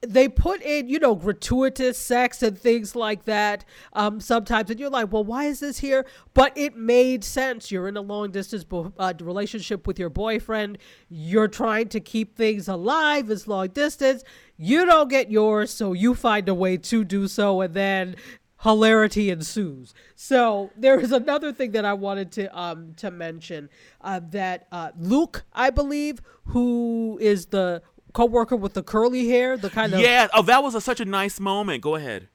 [0.00, 4.70] they put in, you know, gratuitous sex and things like that um, sometimes.
[4.70, 6.06] And you're like, well, why is this here?
[6.34, 7.70] But it made sense.
[7.70, 10.78] You're in a long distance bo- uh, relationship with your boyfriend.
[11.08, 14.22] You're trying to keep things alive as long distance.
[14.56, 17.60] You don't get yours, so you find a way to do so.
[17.60, 18.16] And then
[18.62, 19.94] hilarity ensues.
[20.14, 23.68] So there is another thing that I wanted to um to mention
[24.00, 27.82] uh, that uh, Luke, I believe, who is the
[28.12, 30.28] co-worker with the curly hair, the kind of yeah.
[30.34, 31.82] Oh, that was a, such a nice moment.
[31.82, 32.28] Go ahead.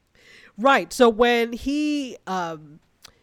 [0.56, 0.92] Right.
[0.92, 2.80] So when he um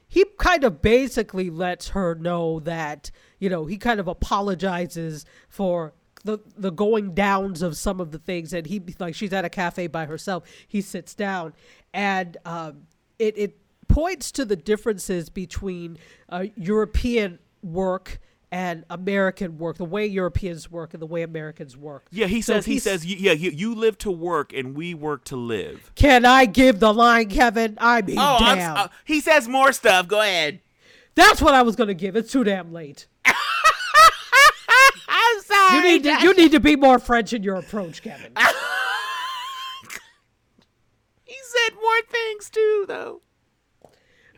[0.07, 5.93] he kind of basically lets her know that you know he kind of apologizes for
[6.23, 9.49] the the going downs of some of the things and he like she's at a
[9.49, 11.53] cafe by herself he sits down
[11.93, 12.81] and um
[13.17, 15.97] it it points to the differences between
[16.29, 18.19] uh, European work
[18.51, 22.07] and American work, the way Europeans work and the way Americans work.
[22.11, 25.23] Yeah, he So says he says yeah, you, you live to work and we work
[25.25, 25.91] to live.
[25.95, 27.77] Can I give the line, Kevin?
[27.79, 28.77] I mean, Oh, I'm, damn.
[28.77, 30.07] uh, he says more stuff.
[30.07, 30.59] Go ahead.
[31.15, 32.15] That's what I was gonna give.
[32.15, 33.07] It's too damn late.
[33.25, 33.33] I'm
[35.43, 35.75] sorry.
[35.77, 38.31] You need to, you need to be more French in your approach, Kevin.
[41.25, 43.21] he said more things too, though.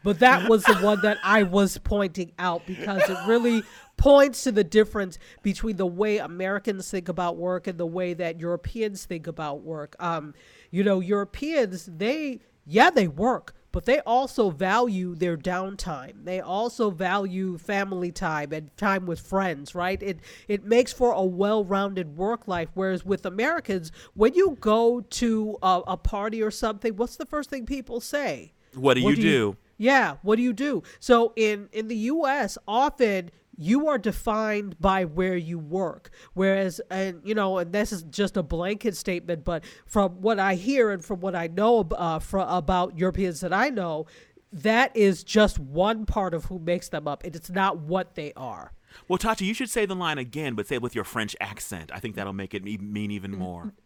[0.03, 3.63] But that was the one that I was pointing out because it really
[4.03, 8.37] points to the difference between the way Americans think about work and the way that
[8.37, 9.95] Europeans think about work.
[9.97, 10.33] Um,
[10.71, 16.25] you know, Europeans, they, yeah, they work, but they also value their downtime.
[16.25, 20.03] They also value family time and time with friends, right?
[20.03, 22.67] It it makes for a well-rounded work life.
[22.73, 27.49] Whereas with Americans, when you go to a, a party or something, what's the first
[27.49, 28.51] thing people say?
[28.75, 29.55] What do you do?
[29.77, 30.83] Yeah, what do you do?
[30.99, 36.09] So in in the US, often you are defined by where you work.
[36.33, 40.55] Whereas and you know, and this is just a blanket statement, but from what I
[40.55, 44.05] hear and from what I know uh, fro- about Europeans that I know,
[44.51, 47.23] that is just one part of who makes them up.
[47.23, 48.73] and It's not what they are.
[49.07, 51.91] Well, Tachi, you should say the line again, but say it with your French accent.
[51.93, 53.73] I think that'll make it mean even more.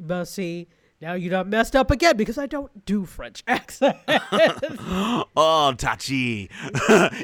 [0.00, 0.68] But see,
[1.00, 3.96] now you done messed up again because I don't do French accent.
[4.08, 6.50] oh, Tachi.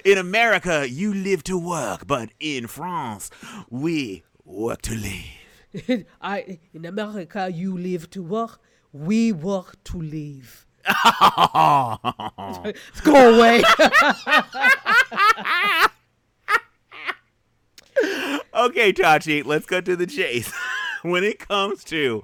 [0.05, 3.31] in America, you live to work, but in France,
[3.69, 6.05] we work to live.
[6.21, 8.61] I in America you live to work,
[8.93, 10.67] we work to live.
[13.03, 13.63] Go away.
[18.55, 20.53] Okay, Tachi, let's go to the chase.
[21.05, 22.23] When it comes to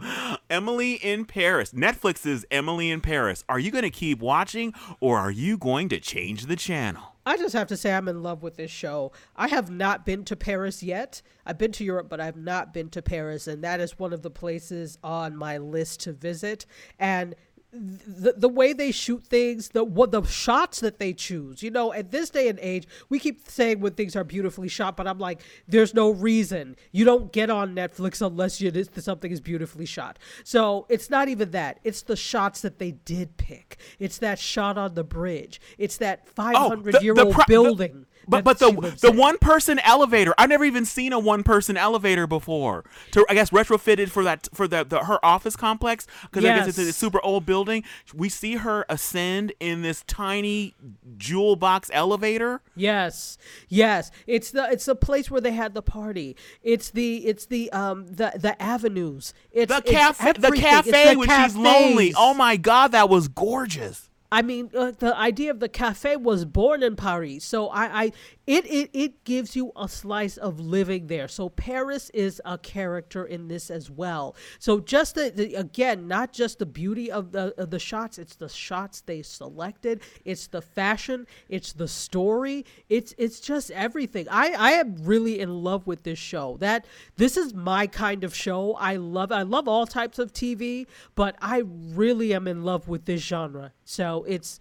[0.48, 5.30] Emily in Paris, Netflix's Emily in Paris, are you going to keep watching or are
[5.30, 7.02] you going to change the channel?
[7.26, 9.12] I just have to say I'm in love with this show.
[9.36, 11.20] I have not been to Paris yet.
[11.44, 14.22] I've been to Europe, but I've not been to Paris, and that is one of
[14.22, 16.64] the places on my list to visit.
[16.98, 17.34] And
[17.72, 21.62] the, the way they shoot things, the what the shots that they choose.
[21.62, 24.96] You know, at this day and age, we keep saying when things are beautifully shot,
[24.96, 29.40] but I'm like, there's no reason you don't get on Netflix unless you something is
[29.40, 30.18] beautifully shot.
[30.42, 33.78] So it's not even that; it's the shots that they did pick.
[33.98, 35.60] It's that shot on the bridge.
[35.78, 38.06] It's that 500 year Oh, the old pro- the- building.
[38.30, 42.26] But but the the one person elevator, I've never even seen a one person elevator
[42.26, 42.84] before.
[43.12, 46.52] To I guess retrofitted for that for the, the her office complex because yes.
[46.52, 47.84] I guess it's a super old building.
[48.14, 50.74] We see her ascend in this tiny
[51.16, 52.62] jewel box elevator.
[52.76, 53.36] Yes,
[53.68, 54.10] yes.
[54.26, 56.36] It's the it's the place where they had the party.
[56.62, 59.34] It's the it's the um the the avenues.
[59.50, 61.52] It's the cafe the cafe when cafes.
[61.52, 62.14] she's lonely.
[62.16, 64.09] Oh my god, that was gorgeous.
[64.32, 68.12] I mean, uh, the idea of the cafe was born in Paris, so I, I
[68.50, 71.28] it, it it gives you a slice of living there.
[71.28, 74.34] So Paris is a character in this as well.
[74.58, 78.34] So just the, the again, not just the beauty of the of the shots, it's
[78.34, 84.26] the shots they selected, it's the fashion, it's the story, it's it's just everything.
[84.28, 86.56] I I am really in love with this show.
[86.58, 86.86] That
[87.16, 88.74] this is my kind of show.
[88.74, 93.04] I love I love all types of TV, but I really am in love with
[93.04, 93.70] this genre.
[93.84, 94.58] So it's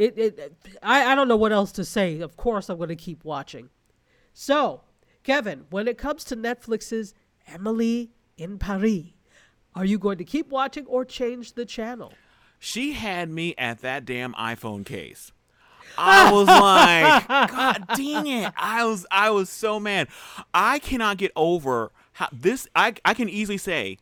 [0.00, 2.20] it, it I, I don't know what else to say.
[2.20, 3.68] Of course, I'm going to keep watching.
[4.32, 4.82] So,
[5.22, 7.14] Kevin, when it comes to Netflix's
[7.46, 9.04] Emily in Paris,
[9.74, 12.12] are you going to keep watching or change the channel?
[12.58, 15.32] She had me at that damn iPhone case.
[15.98, 18.52] I was like, God dang it.
[18.56, 20.08] I was I was so mad.
[20.54, 23.98] I cannot get over how this I I can easily say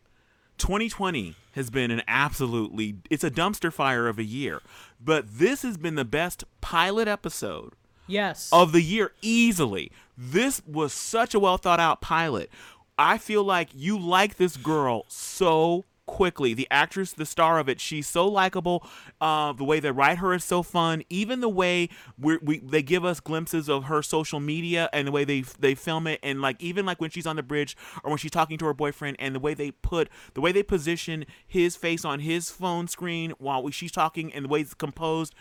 [0.59, 4.61] 2020 has been an absolutely it's a dumpster fire of a year.
[5.03, 7.75] But this has been the best pilot episode
[8.07, 8.51] yes.
[8.53, 9.93] of the year easily.
[10.17, 12.51] This was such a well thought out pilot.
[12.99, 16.55] I feel like you like this girl so quickly.
[16.55, 18.85] The actress, the star of it, she's so likable.
[19.21, 21.05] Uh, the way they write her is so fun.
[21.09, 21.89] Even the way
[22.19, 25.77] we we they give us glimpses of her social media and the way they they
[25.77, 28.59] film it, and like even like when she's on the bridge or when she's talking
[28.59, 32.21] to her boyfriend, and the way they put the way they position his face on
[32.21, 35.35] his phone screen while she's talking, and the way it's composed,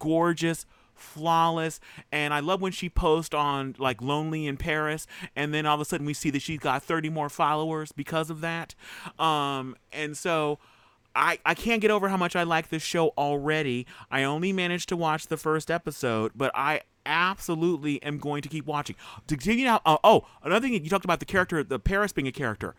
[0.00, 0.66] gorgeous
[1.04, 1.80] flawless.
[2.10, 5.80] And I love when she posts on like Lonely in Paris, and then all of
[5.80, 8.74] a sudden we see that she's got 30 more followers because of that.
[9.18, 10.58] Um, and so.
[11.16, 13.86] I, I can't get over how much I like this show already.
[14.10, 18.66] I only managed to watch the first episode, but I absolutely am going to keep
[18.66, 18.96] watching.
[19.28, 22.26] To you now, uh, oh, another thing you talked about the character, the Paris being
[22.26, 22.74] a character.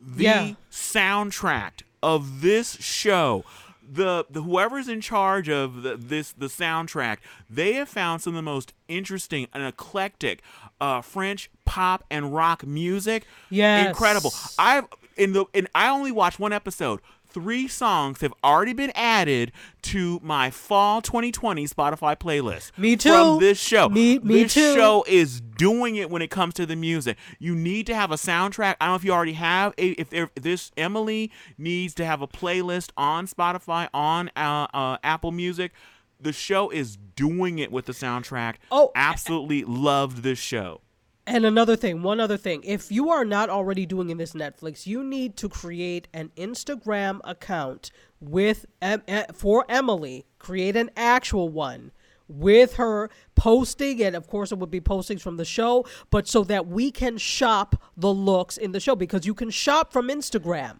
[0.00, 0.52] The yeah.
[0.70, 3.44] soundtrack of this show
[3.88, 7.18] the, the whoever's in charge of the, this the soundtrack,
[7.48, 10.42] they have found some of the most interesting and eclectic
[10.80, 13.26] uh, French pop and rock music.
[13.50, 14.32] Yeah, incredible.
[14.58, 17.00] I've in the and I only watched one episode
[17.36, 22.72] three songs have already been added to my fall 2020 Spotify playlist.
[22.78, 23.10] Me too.
[23.10, 23.90] From this show.
[23.90, 24.74] Me, me this too.
[24.74, 27.18] show is doing it when it comes to the music.
[27.38, 28.76] You need to have a soundtrack.
[28.80, 29.74] I don't know if you already have.
[29.76, 35.30] If, if this Emily needs to have a playlist on Spotify, on uh, uh, Apple
[35.30, 35.72] Music.
[36.18, 38.54] The show is doing it with the soundtrack.
[38.70, 40.80] Oh, absolutely loved this show.
[41.26, 42.62] And another thing, one other thing.
[42.62, 47.20] If you are not already doing in this Netflix, you need to create an Instagram
[47.24, 50.24] account with eh, for Emily.
[50.38, 51.90] Create an actual one
[52.28, 56.44] with her posting and of course it would be postings from the show, but so
[56.44, 60.78] that we can shop the looks in the show because you can shop from Instagram.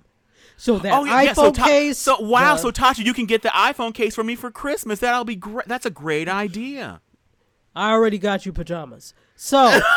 [0.56, 1.98] So that oh, yeah, iPhone yeah, so case.
[1.98, 5.00] So wow, the, so Tachi, you can get the iPhone case for me for Christmas.
[5.00, 5.68] That'll be great.
[5.68, 7.00] That's a great idea.
[7.74, 9.12] I already got you pajamas.
[9.36, 9.80] So.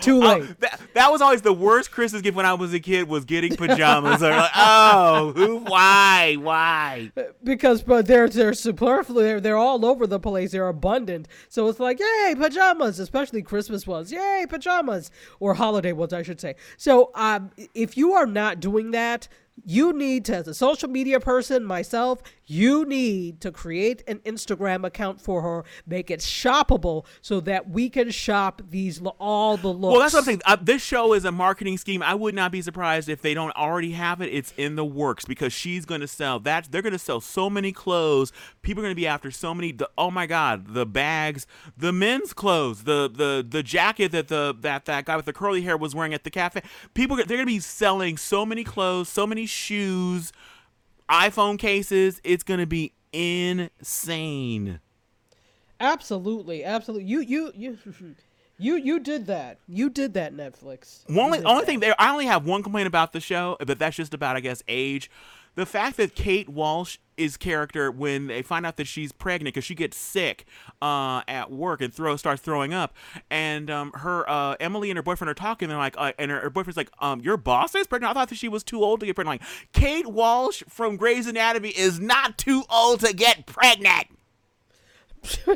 [0.00, 0.42] Too late.
[0.42, 3.24] Uh, that, that was always the worst Christmas gift when I was a kid was
[3.24, 4.20] getting pajamas.
[4.20, 7.12] like, oh, who, why, why?
[7.42, 9.22] Because but they're they're superfluous.
[9.22, 10.52] They're, they're all over the place.
[10.52, 11.28] They're abundant.
[11.48, 14.12] So it's like, yay, pajamas, especially Christmas ones.
[14.12, 16.56] Yay, pajamas or holiday ones, I should say.
[16.76, 19.28] So um, if you are not doing that,
[19.64, 24.84] you need to, as a social media person, myself, you need to create an Instagram
[24.84, 29.92] account for her, make it shoppable so that we can shop these all the looks.
[29.92, 30.42] Well, that's what I'm saying.
[30.44, 32.02] Uh, this show is a marketing scheme.
[32.02, 34.26] I would not be surprised if they don't already have it.
[34.26, 36.68] It's in the works because she's going to sell that.
[36.70, 38.32] They're going to sell so many clothes.
[38.62, 39.72] People are going to be after so many.
[39.72, 41.46] The, oh my God, the bags,
[41.76, 45.62] the men's clothes, the the the jacket that the that that guy with the curly
[45.62, 46.62] hair was wearing at the cafe.
[46.94, 50.32] People they're going to be selling so many clothes, so many shoes,
[51.10, 52.20] iPhone cases.
[52.24, 54.80] It's going to be insane.
[55.78, 57.06] Absolutely, absolutely.
[57.08, 57.78] You you you
[58.60, 59.58] You you did that.
[59.66, 61.00] You did that, Netflix.
[61.08, 61.66] Only only that.
[61.66, 64.40] thing there, I only have one complaint about the show, but that's just about I
[64.40, 65.10] guess age.
[65.56, 69.64] The fact that Kate Walsh is character when they find out that she's pregnant because
[69.64, 70.46] she gets sick
[70.80, 72.94] uh, at work and throw starts throwing up,
[73.30, 75.68] and um, her uh, Emily and her boyfriend are talking.
[75.68, 78.12] They're like, uh, and her, her boyfriend's like, um, your boss is pregnant.
[78.12, 79.42] I thought that she was too old to get pregnant.
[79.42, 84.06] Like Kate Walsh from Grey's Anatomy is not too old to get pregnant.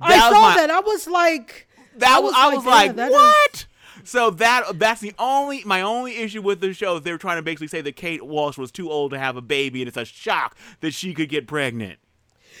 [0.00, 0.70] I saw my- that.
[0.70, 3.66] I was like, That I was, I like, was yeah, like, that is- what?
[4.04, 6.96] So that that's the only my only issue with the show.
[6.96, 9.36] is They were trying to basically say that Kate Walsh was too old to have
[9.36, 11.98] a baby, and it's a shock that she could get pregnant.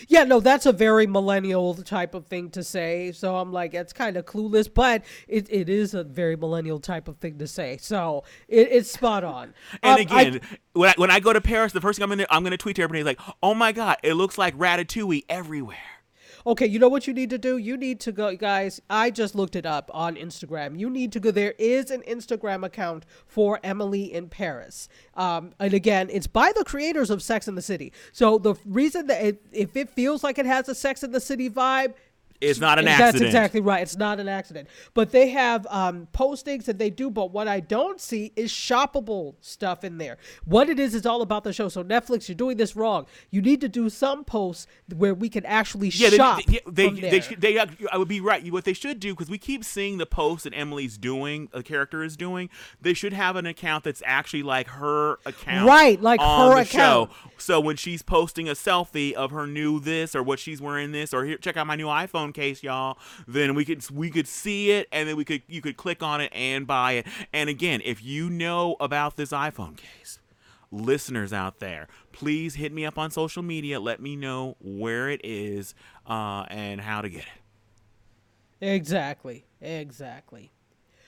[0.08, 3.12] yeah, no, that's a very millennial type of thing to say.
[3.12, 7.06] So I'm like, it's kind of clueless, but it, it is a very millennial type
[7.06, 7.76] of thing to say.
[7.76, 9.52] So it, it's spot on.
[9.82, 10.40] And Um, I- again,
[10.72, 12.76] when I, when I go to Paris, the first thing I'm gonna I'm gonna tweet
[12.76, 15.76] to everybody like, "Oh my god, it looks like Ratatouille everywhere."
[16.46, 17.58] Okay, you know what you need to do?
[17.58, 18.80] You need to go, guys.
[18.88, 20.78] I just looked it up on Instagram.
[20.78, 21.30] You need to go.
[21.30, 24.88] There is an Instagram account for Emily in Paris.
[25.14, 27.92] Um, and again, it's by the creators of Sex in the City.
[28.12, 31.20] So the reason that it, if it feels like it has a Sex in the
[31.20, 31.94] City vibe,
[32.40, 33.12] It's not an accident.
[33.12, 33.82] That's exactly right.
[33.82, 34.68] It's not an accident.
[34.94, 37.10] But they have um, postings that they do.
[37.10, 40.16] But what I don't see is shoppable stuff in there.
[40.44, 41.68] What it is is all about the show.
[41.68, 43.06] So Netflix, you're doing this wrong.
[43.30, 44.66] You need to do some posts
[44.96, 46.40] where we can actually Yeah, they, shop.
[46.46, 48.50] they, they, they, should- they, I would be right.
[48.50, 52.02] What they should do, because we keep seeing the posts that Emily's doing, a character
[52.02, 52.48] is doing,
[52.80, 55.68] they should have an account that's actually like her account.
[55.68, 57.10] Right, like her the account.
[57.10, 57.30] show.
[57.36, 61.12] So when she's posting a selfie of her new this or what she's wearing this
[61.12, 62.98] or here, check out my new iPhone case, y'all.
[63.26, 66.20] Then we could we could see it and then we could you could click on
[66.20, 67.06] it and buy it.
[67.32, 70.18] And again, if you know about this iPhone case,
[70.70, 73.80] listeners out there, please hit me up on social media.
[73.80, 75.74] Let me know where it is
[76.06, 77.26] uh, and how to get it.
[78.60, 79.46] Exactly.
[79.60, 80.50] Exactly.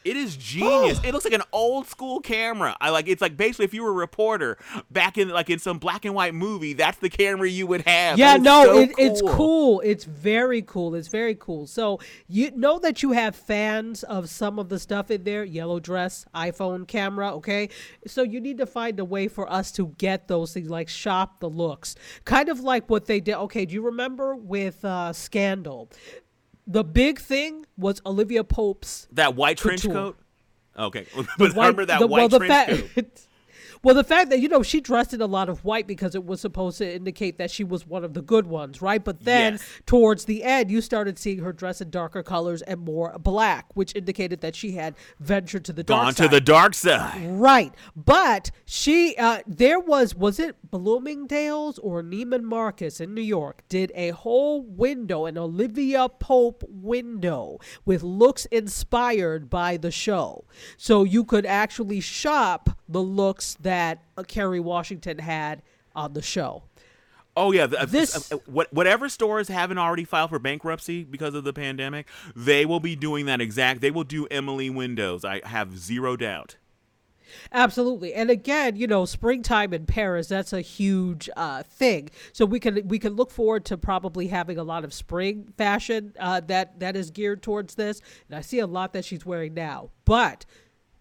[0.04, 1.00] It is genius.
[1.04, 2.76] it looks like an old school camera.
[2.80, 4.58] I like it's like basically if you were a reporter
[4.90, 8.18] back in like in some black and white movie, that's the camera you would have.
[8.18, 9.80] Yeah, no, so it, it's cool.
[9.80, 10.94] It's very cool.
[10.94, 11.66] It's very cool.
[11.66, 15.80] So you know that you have fans of some of the stuff in there, yellow
[15.80, 17.68] dress, iPhone camera, okay?
[18.06, 21.40] So you need to find a way for us to get those things like shop
[21.40, 21.94] the looks.
[22.24, 23.34] Kind of like what they did.
[23.34, 25.90] Okay, do you remember with uh, Scandal?
[26.66, 29.94] The big thing was Olivia Pope's That white trench Couture.
[30.12, 30.18] coat.
[30.78, 31.06] Okay,
[31.38, 33.26] but white- remember that the- white well, trench fact, coat.
[33.82, 36.24] well, the fact that you know she dressed in a lot of white because it
[36.24, 39.02] was supposed to indicate that she was one of the good ones, right?
[39.02, 39.64] But then Yes.
[39.86, 43.94] towards the end, you started seeing her dress in darker colors and more black, which
[43.94, 46.04] indicated that she had ventured to the dark side.
[46.04, 46.24] Gone side.
[46.24, 47.22] to the dark side.
[47.30, 53.62] Right, but she, uh, there was, was it Bloomingdale's or Neiman Marcus in New York
[53.68, 60.44] did a whole window, an Olivia Pope window with looks inspired by the show,
[60.76, 65.62] so you could actually shop the looks that uh, Kerry Washington had
[65.94, 66.62] on the show.
[67.36, 71.34] Oh yeah, the, This- uh, uh, what, whatever stores haven't already filed for bankruptcy because
[71.34, 72.06] of the pandemic,
[72.36, 73.80] they will be doing that exact.
[73.80, 75.24] They will do Emily Windows.
[75.24, 76.56] I have zero doubt.
[77.50, 82.10] Absolutely, and again, you know, springtime in Paris that's a huge uh, thing.
[82.34, 86.12] So we can we can look forward to probably having a lot of spring fashion
[86.20, 88.02] uh, that that is geared towards this.
[88.28, 89.90] And I see a lot that she's wearing now.
[90.04, 90.44] But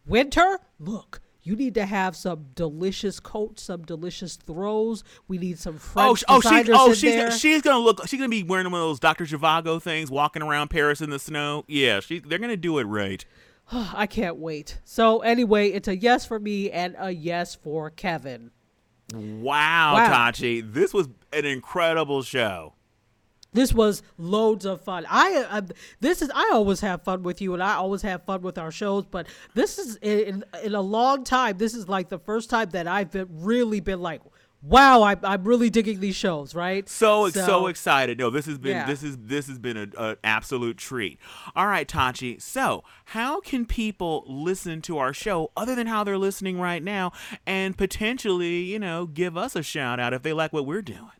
[0.05, 5.03] winter, look, you need to have some delicious coats, some delicious throws.
[5.27, 7.31] We need some oh, French Oh, oh, she's oh she's there.
[7.31, 8.07] she's gonna look.
[8.07, 9.25] She's gonna be wearing one of those Dr.
[9.25, 11.63] Zhivago things, walking around Paris in the snow.
[11.67, 13.25] Yeah, she, they're gonna do it right.
[13.71, 14.79] I can't wait.
[14.83, 18.51] So anyway, it's a yes for me and a yes for Kevin.
[19.13, 20.09] Wow, Wow.
[20.09, 22.73] Tachi, this was an incredible show.
[23.53, 25.05] This was loads of fun.
[25.09, 25.61] I, I
[25.99, 28.71] this is I always have fun with you, and I always have fun with our
[28.71, 29.05] shows.
[29.05, 31.57] But this is in in a long time.
[31.57, 34.21] This is like the first time that I've been really been like,
[34.61, 36.55] wow, I, I'm really digging these shows.
[36.55, 36.87] Right?
[36.87, 38.19] So so, excited.
[38.19, 38.85] No, this has been Yeah.
[38.85, 41.19] this is this has been an absolute treat.
[41.53, 42.41] All right, Tachi.
[42.41, 47.11] So how can people listen to our show other than how they're listening right now,
[47.45, 51.11] and potentially, you know, give us a shout out if they like what we're doing?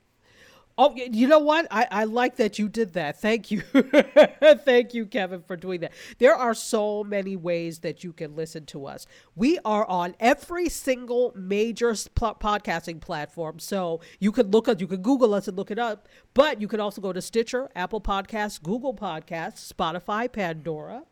[0.78, 1.68] Oh, you know what?
[1.70, 3.20] I, I like that you did that.
[3.20, 3.62] Thank you.
[4.66, 5.92] Thank you, Kevin, for doing that.
[6.18, 9.06] There are so many ways that you can listen to us.
[9.36, 13.60] We are on every single major podcasting platform.
[13.60, 16.68] So you can look up, you can Google us and look it up, but you
[16.68, 21.04] can also go to Stitcher, Apple Podcasts, Google Podcasts, Spotify, Pandora,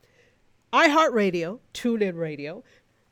[0.71, 2.63] iHeartRadio, TuneIn Radio.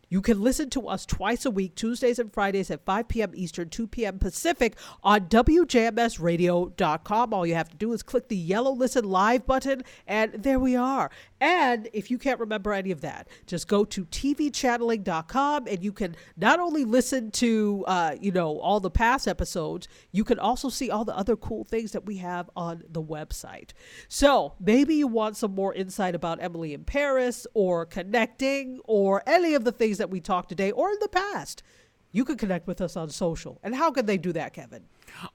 [0.10, 3.34] You can listen to us twice a week, Tuesdays and Fridays at 5 p.m.
[3.36, 4.20] Eastern, 2 p.m.
[4.20, 7.34] Pacific on WJMSradio.com.
[7.34, 10.78] All you have to do is click the yellow Listen Live button, and there we
[10.78, 11.12] are.
[11.39, 16.15] And if you can't remember any of that, just go to tvchanneling.com and you can
[16.35, 20.89] not only listen to, uh, you know, all the past episodes, you can also see
[20.89, 23.71] all the other cool things that we have on the website.
[24.07, 29.53] So maybe you want some more insight about Emily in Paris or connecting or any
[29.53, 31.61] of the things that we talked today or in the past.
[32.11, 33.59] You can connect with us on social.
[33.64, 34.85] And how can they do that, Kevin?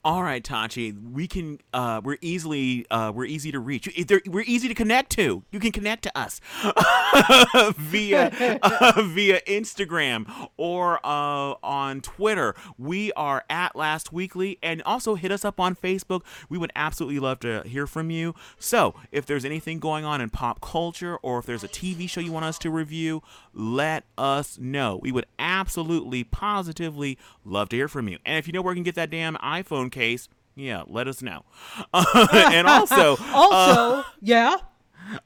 [0.04, 1.58] All right, Tachi, we can.
[1.72, 2.86] Uh, we're easily.
[2.90, 3.88] Uh, we're easy to reach.
[4.26, 5.42] We're easy to connect to.
[5.50, 6.40] You can connect to us
[7.76, 12.54] via uh, via Instagram or uh, on Twitter.
[12.78, 16.22] We are at Last Weekly, and also hit us up on Facebook.
[16.48, 18.34] We would absolutely love to hear from you.
[18.58, 22.20] So, if there's anything going on in pop culture, or if there's a TV show
[22.20, 23.22] you want us to review,
[23.54, 24.98] let us know.
[25.02, 28.18] We would absolutely, positively love to hear from you.
[28.24, 31.22] And if you know where we can get that damn iPhone case, yeah, let us
[31.22, 31.44] know.
[31.94, 34.56] and also, also, uh, yeah.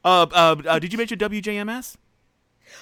[0.03, 1.95] Uh, uh, uh, did you mention WJMS?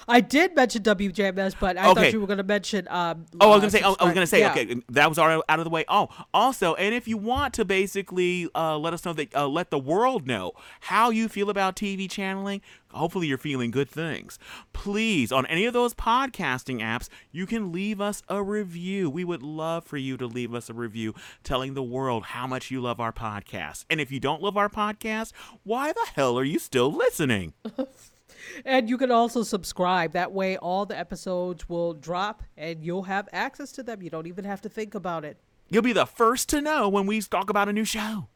[0.08, 2.04] I did mention WJMS, but I okay.
[2.04, 2.86] thought you were going to mention.
[2.88, 3.82] Um, oh, I was going to say.
[3.84, 4.40] Oh, I was going to say.
[4.40, 4.50] Yeah.
[4.52, 5.84] Okay, that was already out of the way.
[5.88, 9.70] Oh, also, and if you want to basically uh, let us know that, uh, let
[9.70, 12.60] the world know how you feel about TV channeling.
[12.90, 14.38] Hopefully, you're feeling good things.
[14.72, 19.10] Please, on any of those podcasting apps, you can leave us a review.
[19.10, 21.14] We would love for you to leave us a review
[21.44, 23.84] telling the world how much you love our podcast.
[23.90, 25.32] And if you don't love our podcast,
[25.62, 27.52] why the hell are you still listening?
[28.64, 30.12] and you can also subscribe.
[30.12, 34.02] That way, all the episodes will drop and you'll have access to them.
[34.02, 35.38] You don't even have to think about it.
[35.68, 38.28] You'll be the first to know when we talk about a new show.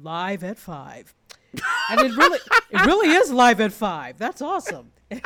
[0.00, 1.14] Live at five.
[1.90, 2.38] and it really
[2.70, 4.18] it really is live at five.
[4.18, 4.92] That's awesome.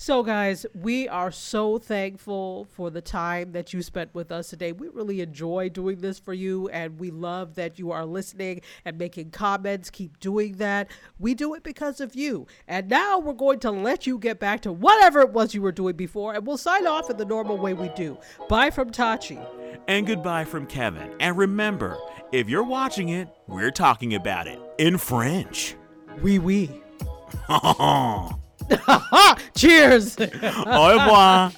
[0.00, 4.72] so, guys, we are so thankful for the time that you spent with us today.
[4.72, 8.96] We really enjoy doing this for you, and we love that you are listening and
[8.96, 9.90] making comments.
[9.90, 10.90] Keep doing that.
[11.18, 12.46] We do it because of you.
[12.66, 15.70] And now we're going to let you get back to whatever it was you were
[15.70, 18.16] doing before, and we'll sign off in the normal way we do.
[18.48, 19.46] Bye from Tachi.
[19.86, 21.12] And goodbye from Kevin.
[21.20, 21.98] And remember,
[22.32, 25.76] if you're watching it, we're talking about it in French.
[26.22, 26.70] Oui, oui.
[29.56, 30.16] Cheers.
[30.66, 31.52] Au revoir.